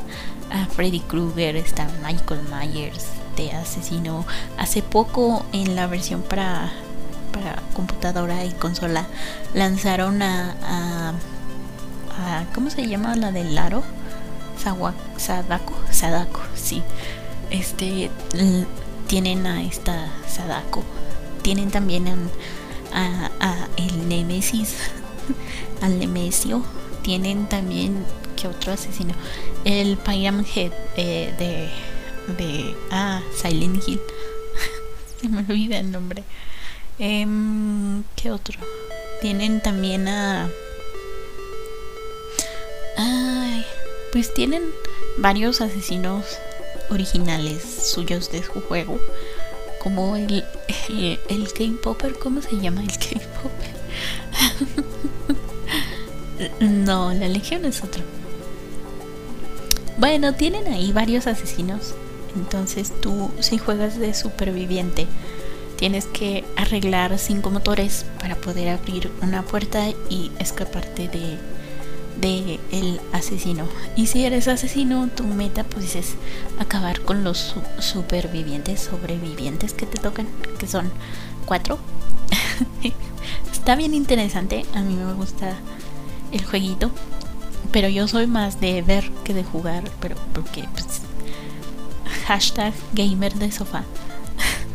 a 0.49 0.65
Freddy 0.67 0.99
Krueger, 0.99 1.55
está 1.55 1.88
Michael 2.03 2.41
Myers 2.49 3.05
de 3.36 3.51
asesino. 3.51 4.25
Hace 4.57 4.81
poco 4.81 5.45
en 5.51 5.75
la 5.75 5.88
versión 5.88 6.21
para, 6.21 6.71
para 7.33 7.62
computadora 7.73 8.45
y 8.45 8.51
consola 8.51 9.07
lanzaron 9.53 10.21
a, 10.21 11.13
a, 12.19 12.45
¿cómo 12.53 12.69
se 12.69 12.88
llama 12.88 13.15
la 13.15 13.31
del 13.31 13.55
Laro? 13.55 13.83
Sadako, 14.58 15.74
Sadako, 15.91 16.41
sí. 16.56 16.82
Este 17.50 18.10
tienen 19.08 19.46
a 19.48 19.63
esta 19.63 20.12
Sadako. 20.28 20.84
Tienen 21.41 21.72
también 21.72 22.08
a, 22.93 23.30
a 23.39 23.67
el 23.78 24.10
Nemesis, 24.10 24.76
al 25.82 26.00
Nemesio. 26.00 26.63
Tienen 27.04 27.48
también 27.48 28.06
que 28.36 28.48
otro 28.48 28.74
asesino. 28.74 29.13
El 29.63 29.98
Pyram 29.98 30.43
Head 30.43 30.72
eh, 30.98 31.34
de, 31.38 32.34
de. 32.34 32.76
Ah, 32.91 33.22
Silent 33.41 33.88
Hill. 33.88 34.02
Se 35.22 35.30
me 35.30 35.39
olvida 35.39 35.80
el 35.80 35.91
nombre. 35.91 36.24
Eh, 37.00 37.26
¿Qué 38.15 38.32
otro? 38.32 38.60
Tienen 39.22 39.62
también 39.62 40.08
a. 40.08 40.50
Ay, 42.98 43.27
pues 44.12 44.34
tienen 44.34 44.63
varios 45.17 45.62
asesinos 45.62 46.25
originales 46.90 47.63
suyos 47.63 48.31
de 48.31 48.44
su 48.44 48.62
juego. 48.62 49.00
Como 49.81 50.15
el, 50.15 50.44
el, 50.90 51.19
el 51.29 51.48
Game 51.58 51.77
Popper, 51.81 52.17
¿cómo 52.17 52.42
se 52.42 52.60
llama 52.60 52.81
el 52.81 52.88
Game 52.88 53.27
Popper? 53.42 53.77
no, 56.60 57.13
la 57.13 57.27
Legión 57.27 57.65
es 57.65 57.84
otro. 57.84 58.04
Bueno, 59.98 60.34
tienen 60.36 60.67
ahí 60.67 60.92
varios 60.92 61.27
asesinos. 61.27 61.96
Entonces 62.36 62.92
tú, 63.02 63.31
si 63.40 63.58
juegas 63.58 63.98
de 63.98 64.13
superviviente, 64.13 65.08
tienes 65.77 66.06
que 66.06 66.44
arreglar 66.56 67.17
cinco 67.17 67.50
motores 67.50 68.06
para 68.19 68.36
poder 68.36 68.69
abrir 68.69 69.10
una 69.21 69.44
puerta 69.44 69.88
y 70.10 70.31
escaparte 70.40 71.08
de, 71.08 71.38
de 72.20 72.60
el 72.72 73.00
asesino. 73.13 73.65
Y 73.96 74.08
si 74.08 74.26
eres 74.26 74.48
asesino, 74.48 75.08
tu 75.08 75.24
meta 75.24 75.63
pues 75.63 75.96
es 75.96 76.15
acabar 76.60 77.02
con 77.02 77.24
los 77.24 77.56
supervivientes, 77.80 78.82
sobrevivientes 78.82 79.74
que 79.74 79.86
te 79.86 79.98
tocan, 80.00 80.28
que 80.60 80.68
son 80.68 80.92
cuatro. 81.46 81.80
Está 83.52 83.76
bien 83.76 83.94
interesante, 83.94 84.65
a 84.74 84.82
mí 84.82 84.96
me 84.96 85.13
gusta 85.13 85.56
el 86.32 86.44
jueguito. 86.46 86.92
Pero 87.72 87.90
yo 87.90 88.08
soy 88.08 88.28
más 88.28 88.62
de 88.62 88.82
ver 88.82 89.12
que 89.24 89.34
de 89.34 89.44
jugar, 89.44 89.84
pero 90.00 90.15
porque 90.34 90.68
pues, 90.72 91.02
hashtag 92.26 92.74
gamer 92.94 93.34
de 93.34 93.52
sofá. 93.52 93.84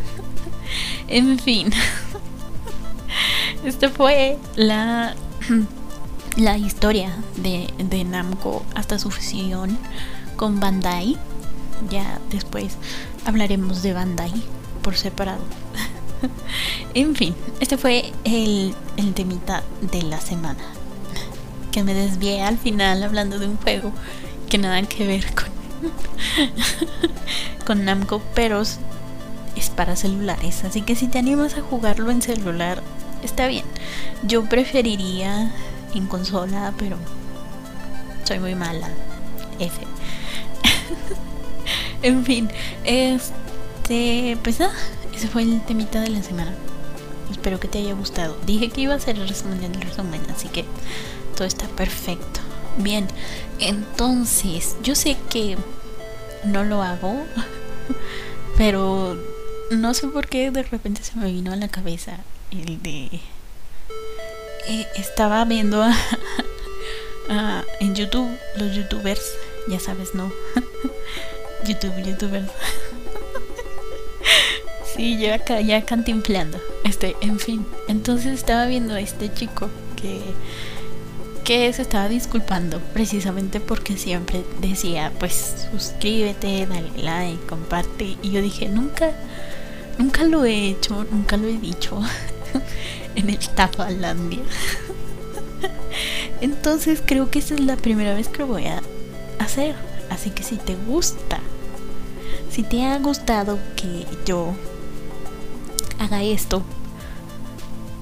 en 1.09 1.39
fin. 1.39 1.73
Esta 3.65 3.89
fue 3.89 4.39
la 4.57 5.15
la 6.37 6.57
historia 6.57 7.15
de, 7.37 7.69
de 7.79 8.05
Namco 8.05 8.65
hasta 8.75 8.99
su 8.99 9.11
fusión 9.11 9.77
con 10.37 10.61
Bandai. 10.61 11.17
Ya 11.91 12.21
después 12.31 12.77
hablaremos 13.25 13.83
de 13.83 13.93
Bandai 13.93 14.33
por 14.83 14.97
separado. 14.97 15.43
en 16.95 17.15
fin, 17.15 17.35
este 17.61 17.77
fue 17.77 18.13
el, 18.25 18.75
el 18.97 19.15
temita 19.15 19.63
de 19.81 20.03
la 20.03 20.21
semana. 20.21 20.63
Que 21.71 21.83
me 21.83 21.95
desvié 21.95 22.43
al 22.43 22.59
final 22.59 23.03
hablando 23.03 23.39
de 23.39 23.47
un 23.47 23.57
juego 23.57 23.93
que 24.49 24.59
nada 24.59 24.83
que 24.83 25.07
ver 25.07 25.25
con, 25.35 25.47
con 27.67 27.85
Namco, 27.85 28.23
pero 28.35 28.63
es 28.63 29.71
para 29.71 29.97
celulares. 29.97 30.65
Así 30.65 30.83
que 30.83 30.95
si 30.95 31.09
te 31.09 31.19
animas 31.19 31.57
a 31.57 31.63
jugarlo 31.63 32.11
en 32.11 32.23
celular, 32.23 32.83
está 33.23 33.47
bien. 33.47 33.65
Yo 34.23 34.45
preferiría 34.45 35.53
en 35.95 36.07
consola, 36.07 36.73
pero 36.79 36.97
soy 38.25 38.39
muy 38.39 38.55
mala. 38.55 38.89
F. 39.59 39.77
en 42.03 42.25
fin, 42.25 42.49
este, 42.85 44.37
pues 44.43 44.61
nada, 44.61 44.75
ese 45.15 45.29
fue 45.29 45.43
el 45.43 45.61
temita 45.63 46.01
de 46.01 46.11
la 46.11 46.23
semana. 46.23 46.53
Espero 47.31 47.61
que 47.61 47.69
te 47.69 47.79
haya 47.79 47.95
gustado. 47.95 48.37
Dije 48.47 48.69
que 48.69 48.83
iba 48.83 48.95
a 48.95 49.01
ser 49.01 49.17
el 49.17 49.29
resumen 49.29 49.61
del 49.61 49.81
resumen, 49.81 50.21
así 50.35 50.49
que 50.49 50.65
todo 51.37 51.47
está 51.47 51.67
perfecto. 51.69 52.41
Bien, 52.79 53.07
entonces, 53.59 54.77
yo 54.83 54.95
sé 54.95 55.17
que 55.31 55.57
no 56.45 56.65
lo 56.65 56.83
hago, 56.83 57.25
pero 58.57 59.17
no 59.71 59.95
sé 59.95 60.09
por 60.09 60.27
qué 60.27 60.51
de 60.51 60.63
repente 60.63 61.03
se 61.03 61.19
me 61.19 61.31
vino 61.31 61.53
a 61.53 61.57
la 61.57 61.69
cabeza 61.69 62.19
el 62.51 62.83
de... 62.83 63.21
Eh, 64.69 64.87
estaba 64.97 65.45
viendo 65.45 65.85
en 67.81 67.95
YouTube 67.95 68.31
los 68.57 68.75
youtubers, 68.75 69.23
ya 69.69 69.81
sabes, 69.81 70.15
¿no? 70.15 70.33
YouTube, 71.67 71.97
youtubers. 72.05 72.51
sí, 74.97 75.19
yo 75.19 75.29
ya 75.61 75.85
cantinflando. 75.85 76.61
Este, 76.85 77.17
en 77.21 77.39
fin. 77.39 77.67
Entonces 77.89 78.33
estaba 78.33 78.67
viendo 78.67 78.95
a 78.95 79.01
este 79.01 79.33
chico 79.33 79.69
que 80.01 80.21
que 81.45 81.73
se 81.73 81.83
estaba 81.83 82.09
disculpando 82.09 82.79
precisamente 82.93 83.59
porque 83.59 83.97
siempre 83.97 84.45
decía 84.61 85.13
pues 85.19 85.69
suscríbete, 85.73 86.67
dale 86.67 86.91
like, 86.97 87.47
comparte 87.47 88.17
y 88.23 88.31
yo 88.31 88.41
dije 88.41 88.69
nunca, 88.69 89.11
nunca 89.99 90.23
lo 90.25 90.45
he 90.45 90.69
hecho, 90.69 91.05
nunca 91.11 91.37
lo 91.37 91.49
he 91.49 91.59
dicho 91.59 92.01
en 93.15 93.31
el 93.31 93.39
Tafalandia. 93.39 94.43
Entonces 96.41 97.03
creo 97.05 97.31
que 97.31 97.39
esta 97.39 97.55
es 97.55 97.61
la 97.61 97.77
primera 97.77 98.15
vez 98.15 98.29
que 98.29 98.39
lo 98.39 98.47
voy 98.47 98.67
a 98.67 98.83
hacer. 99.39 99.77
Así 100.11 100.31
que 100.31 100.43
si 100.43 100.57
te 100.57 100.75
gusta, 100.75 101.41
si 102.51 102.63
te 102.63 102.85
ha 102.85 102.99
gustado 102.99 103.59
que 103.77 104.07
yo 104.27 104.53
haga 105.99 106.23
esto, 106.23 106.63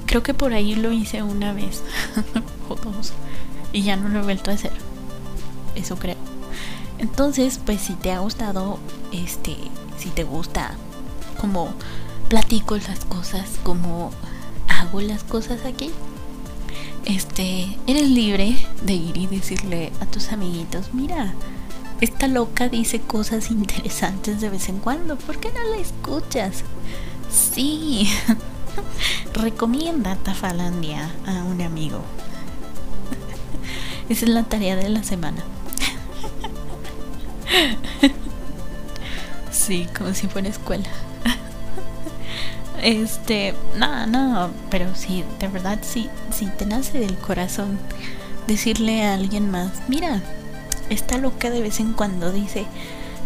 creo 0.06 0.22
que 0.22 0.34
por 0.34 0.52
ahí 0.54 0.74
lo 0.74 0.90
hice 0.90 1.22
una 1.22 1.52
vez 1.52 1.82
o 2.68 2.74
dos 2.74 3.12
y 3.72 3.82
ya 3.82 3.96
no 3.96 4.08
lo 4.08 4.20
he 4.20 4.22
vuelto 4.22 4.50
a 4.50 4.54
hacer. 4.54 4.72
Eso 5.74 5.96
creo. 5.96 6.16
Entonces, 6.98 7.60
pues 7.64 7.80
si 7.80 7.94
te 7.94 8.12
ha 8.12 8.18
gustado, 8.18 8.78
este, 9.12 9.56
si 9.98 10.10
te 10.10 10.24
gusta 10.24 10.74
como 11.40 11.72
platico 12.28 12.76
las 12.76 13.04
cosas, 13.06 13.48
como 13.62 14.10
hago 14.80 15.00
las 15.02 15.22
cosas 15.24 15.64
aquí, 15.66 15.90
este, 17.04 17.76
eres 17.86 18.08
libre 18.08 18.56
de 18.82 18.94
ir 18.94 19.16
y 19.16 19.26
decirle 19.26 19.92
a 20.00 20.06
tus 20.06 20.32
amiguitos, 20.32 20.94
mira, 20.94 21.34
esta 22.00 22.28
loca 22.28 22.68
dice 22.68 23.00
cosas 23.00 23.50
interesantes 23.50 24.40
de 24.40 24.48
vez 24.48 24.70
en 24.70 24.78
cuando, 24.78 25.16
¿por 25.16 25.38
qué 25.38 25.50
no 25.52 25.62
la 25.70 25.76
escuchas? 25.76 26.64
Sí, 27.30 28.08
recomienda 29.34 30.16
Tafalandia 30.16 31.10
a 31.26 31.44
un 31.44 31.60
amigo. 31.60 32.00
Esa 34.08 34.24
es 34.24 34.30
la 34.30 34.44
tarea 34.44 34.76
de 34.76 34.88
la 34.88 35.02
semana. 35.02 35.44
sí, 39.52 39.86
como 39.96 40.14
si 40.14 40.26
fuera 40.26 40.48
escuela. 40.48 40.88
Este, 42.82 43.54
no, 43.76 44.06
no, 44.06 44.50
pero 44.70 44.94
sí, 44.94 45.24
de 45.38 45.48
verdad, 45.48 45.78
sí, 45.82 46.08
sí 46.32 46.48
te 46.58 46.66
nace 46.66 46.98
del 46.98 47.16
corazón 47.16 47.78
decirle 48.46 49.02
a 49.04 49.14
alguien 49.14 49.50
más, 49.50 49.70
mira, 49.88 50.22
está 50.88 51.18
loca 51.18 51.50
de 51.50 51.60
vez 51.60 51.78
en 51.80 51.92
cuando, 51.92 52.32
dice, 52.32 52.66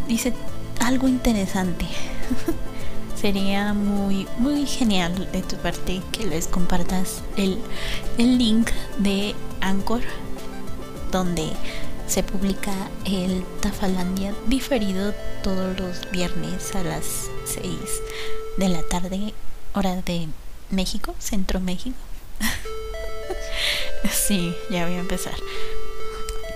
dice 0.09 0.33
algo 0.81 1.09
interesante. 1.09 1.87
Sería 3.21 3.73
muy, 3.73 4.27
muy 4.39 4.67
genial 4.67 5.31
de 5.33 5.43
tu 5.43 5.57
parte 5.57 6.03
que 6.13 6.27
les 6.27 6.47
compartas 6.47 7.23
el, 7.37 7.59
el 8.19 8.37
link 8.37 8.71
de 8.99 9.35
Anchor 9.61 10.03
donde 11.11 11.49
se 12.07 12.23
publica 12.23 12.73
el 13.07 13.45
Tafalandia 13.61 14.35
diferido 14.47 15.15
todos 15.43 15.79
los 15.79 16.11
viernes 16.11 16.75
a 16.75 16.83
las 16.83 17.31
6 17.47 17.77
de 18.59 18.69
la 18.69 18.83
tarde, 18.83 19.33
hora 19.75 19.97
de 19.97 20.29
México, 20.71 21.15
Centro 21.19 21.61
México. 21.61 21.97
sí, 24.11 24.55
ya 24.71 24.87
voy 24.87 24.95
a 24.95 25.01
empezar 25.01 25.35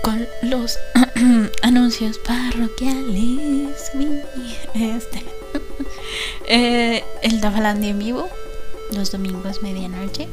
con 0.01 0.27
los 0.41 0.79
anuncios 1.61 2.17
parroquiales. 2.19 3.91
Este, 4.73 5.25
eh, 6.47 7.03
el 7.21 7.41
Tafalandia 7.41 7.89
en 7.89 7.99
vivo, 7.99 8.29
los 8.93 9.11
domingos 9.11 9.61
medianoche. 9.61 10.27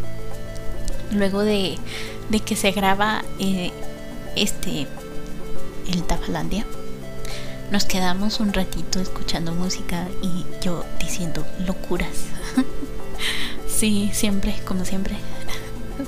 Luego 1.12 1.42
de, 1.42 1.78
de 2.30 2.40
que 2.40 2.56
se 2.56 2.72
graba 2.72 3.24
eh, 3.38 3.70
este, 4.34 4.86
el 5.92 6.02
Tafalandia, 6.04 6.66
nos 7.70 7.84
quedamos 7.84 8.40
un 8.40 8.52
ratito 8.52 9.00
escuchando 9.00 9.52
música 9.52 10.06
y 10.22 10.44
yo 10.62 10.84
diciendo 11.00 11.44
locuras. 11.66 12.26
sí, 13.68 14.10
siempre, 14.12 14.54
como 14.64 14.84
siempre. 14.84 15.16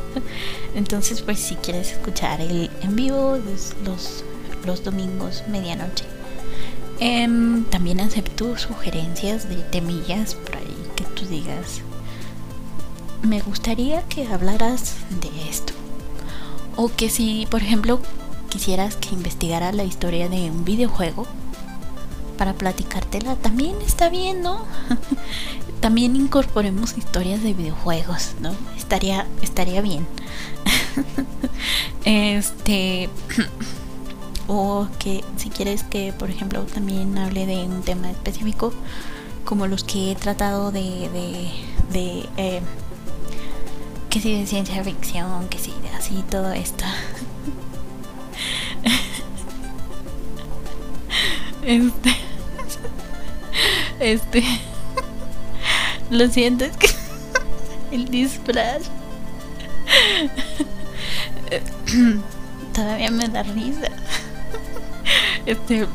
Entonces, 0.74 1.22
pues 1.22 1.38
si 1.38 1.56
quieres 1.56 1.92
escuchar 1.92 2.40
el 2.40 2.70
en 2.82 2.96
vivo 2.96 3.38
los, 3.84 4.24
los, 4.64 4.84
domingos 4.84 5.44
medianoche. 5.48 6.04
Em, 7.00 7.64
también 7.64 8.00
acepto 8.00 8.56
sugerencias 8.58 9.48
de 9.48 9.56
temillas 9.56 10.34
por 10.34 10.56
ahí 10.56 10.76
que 10.94 11.04
tú 11.04 11.26
digas. 11.26 11.80
Me 13.22 13.40
gustaría 13.40 14.02
que 14.02 14.26
hablaras 14.26 14.94
de 15.20 15.48
esto. 15.48 15.72
O 16.76 16.88
que 16.94 17.08
si, 17.08 17.46
por 17.50 17.62
ejemplo, 17.62 18.00
quisieras 18.48 18.96
que 18.96 19.14
investigara 19.14 19.72
la 19.72 19.84
historia 19.84 20.28
de 20.28 20.50
un 20.50 20.64
videojuego 20.64 21.26
para 22.38 22.54
platicártela, 22.54 23.36
también 23.36 23.76
está 23.82 24.08
bien, 24.08 24.40
¿no? 24.40 24.62
también 25.80 26.16
incorporemos 26.16 26.96
historias 26.96 27.42
de 27.42 27.52
videojuegos, 27.52 28.36
¿no? 28.40 28.54
Estaría, 28.76 29.26
estaría 29.42 29.82
bien. 29.82 30.06
este. 32.04 33.10
o 34.46 34.88
que 34.98 35.22
si 35.36 35.50
quieres 35.50 35.82
que, 35.82 36.14
por 36.14 36.30
ejemplo, 36.30 36.62
también 36.62 37.18
hable 37.18 37.44
de 37.44 37.64
un 37.64 37.82
tema 37.82 38.10
específico, 38.10 38.72
como 39.44 39.66
los 39.66 39.84
que 39.84 40.12
he 40.12 40.14
tratado 40.14 40.72
de. 40.72 40.80
de, 40.80 41.50
de 41.92 42.28
eh, 42.36 42.60
que 44.08 44.20
si 44.20 44.38
de 44.38 44.46
ciencia 44.46 44.82
ficción, 44.82 45.48
que 45.48 45.58
si 45.58 45.72
de 45.72 45.90
así 45.90 46.24
todo 46.30 46.52
esto. 46.52 46.84
Este. 51.68 52.27
Este. 54.00 54.42
Lo 56.10 56.28
siento, 56.28 56.64
es 56.64 56.76
que. 56.76 56.88
El 57.92 58.08
disfraz. 58.08 58.82
Todavía 62.74 63.10
me 63.10 63.28
da 63.28 63.42
risa. 63.42 63.88
Este. 65.46 65.86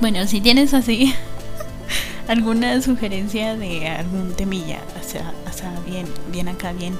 Bueno, 0.00 0.26
si 0.26 0.40
tienes 0.40 0.74
así 0.74 1.14
alguna 2.28 2.82
sugerencia 2.82 3.56
de 3.56 3.88
algún 3.88 4.34
temilla, 4.34 4.80
o 5.00 5.52
sea, 5.52 5.72
bien, 5.86 6.06
bien 6.32 6.48
acá, 6.48 6.72
bien, 6.72 6.98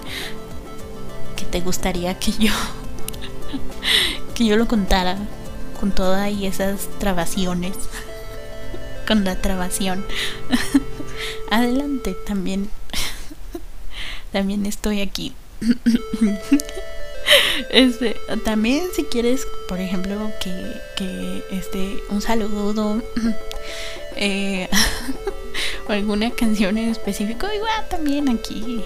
que 1.37 1.45
te 1.45 1.61
gustaría 1.61 2.19
que 2.19 2.33
yo 2.33 2.53
que 4.35 4.45
yo 4.45 4.57
lo 4.57 4.67
contara 4.67 5.17
con 5.79 5.93
todas 5.93 6.31
esas 6.43 6.89
trabaciones. 6.99 7.73
Con 9.07 9.25
la 9.25 9.41
trabación. 9.41 10.05
Adelante, 11.51 12.17
también. 12.27 12.71
también 14.33 14.67
estoy 14.67 15.01
aquí. 15.01 15.35
Este, 17.71 18.17
también 18.45 18.85
si 18.95 19.05
quieres, 19.05 19.47
por 19.69 19.81
ejemplo, 19.81 20.31
que, 20.43 20.53
que 20.97 21.43
este, 21.51 22.03
un 22.11 22.21
saludo 22.21 23.03
eh, 24.17 24.69
o 25.89 25.93
alguna 25.93 26.31
canción 26.31 26.77
en 26.77 26.91
específico, 26.91 27.47
igual 27.53 27.89
también 27.89 28.29
aquí. 28.29 28.83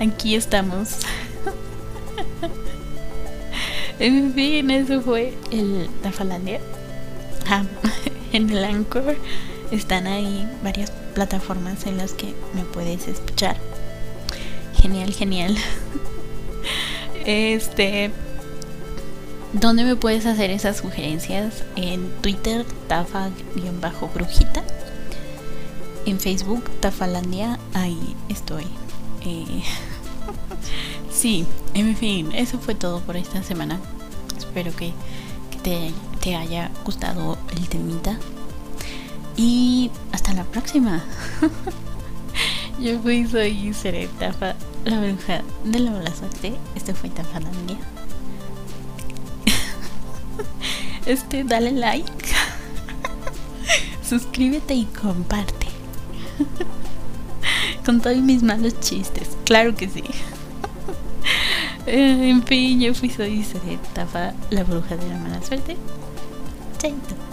Aquí 0.00 0.36
estamos. 0.36 0.98
En 3.98 4.34
fin, 4.34 4.70
eso 4.70 5.00
fue 5.00 5.32
el 5.50 5.88
Tafalandia. 6.02 6.60
En 8.32 8.50
el 8.50 8.64
Anchor 8.64 9.16
están 9.70 10.06
ahí 10.06 10.46
varias 10.62 10.90
plataformas 11.14 11.86
en 11.86 11.96
las 11.96 12.12
que 12.12 12.34
me 12.54 12.62
puedes 12.62 13.08
escuchar. 13.08 13.56
Genial, 14.74 15.12
genial. 15.12 15.56
Este. 17.24 18.12
¿Dónde 19.52 19.84
me 19.84 19.96
puedes 19.96 20.26
hacer 20.26 20.50
esas 20.50 20.76
sugerencias? 20.76 21.64
En 21.76 22.10
Twitter, 22.20 22.64
tafa-brujita. 22.88 24.62
En 26.04 26.20
Facebook, 26.20 26.62
Tafalandia. 26.80 27.58
Ahí 27.74 28.14
estoy. 28.28 28.64
Eh, 29.24 29.62
sí, 31.10 31.46
en 31.74 31.96
fin, 31.96 32.32
eso 32.32 32.58
fue 32.58 32.74
todo 32.74 33.00
por 33.00 33.16
esta 33.16 33.42
semana. 33.42 33.80
Espero 34.38 34.74
que, 34.76 34.92
te, 35.62 35.90
te 36.26 36.34
haya 36.34 36.72
gustado 36.84 37.38
el 37.56 37.68
temita. 37.68 38.18
Y 39.36 39.92
hasta 40.10 40.32
la 40.32 40.42
próxima. 40.42 41.04
Yo 42.80 42.98
fui, 42.98 43.28
soy 43.28 43.72
Tafa 44.18 44.56
la 44.84 44.98
bruja 44.98 45.42
de 45.62 45.78
la 45.78 45.92
bola 45.92 46.12
suerte. 46.12 46.54
Este 46.74 46.94
fue 46.94 47.10
Tafalandia. 47.10 47.76
Este, 51.06 51.44
dale 51.44 51.70
like. 51.70 52.26
Suscríbete 54.02 54.74
y 54.74 54.86
comparte. 54.86 55.68
Con 57.84 58.00
todos 58.00 58.16
mis 58.16 58.42
malos 58.42 58.80
chistes. 58.80 59.36
Claro 59.44 59.76
que 59.76 59.88
sí. 59.88 60.02
Eh, 61.86 62.30
en 62.30 62.42
fin, 62.42 62.80
yo 62.80 62.92
fui 62.94 63.10
soy 63.10 63.46
Tafa, 63.94 64.34
la 64.50 64.64
bruja 64.64 64.96
de 64.96 65.08
la 65.08 65.18
mala 65.18 65.40
suerte. 65.40 65.76
Tenta. 66.78 67.25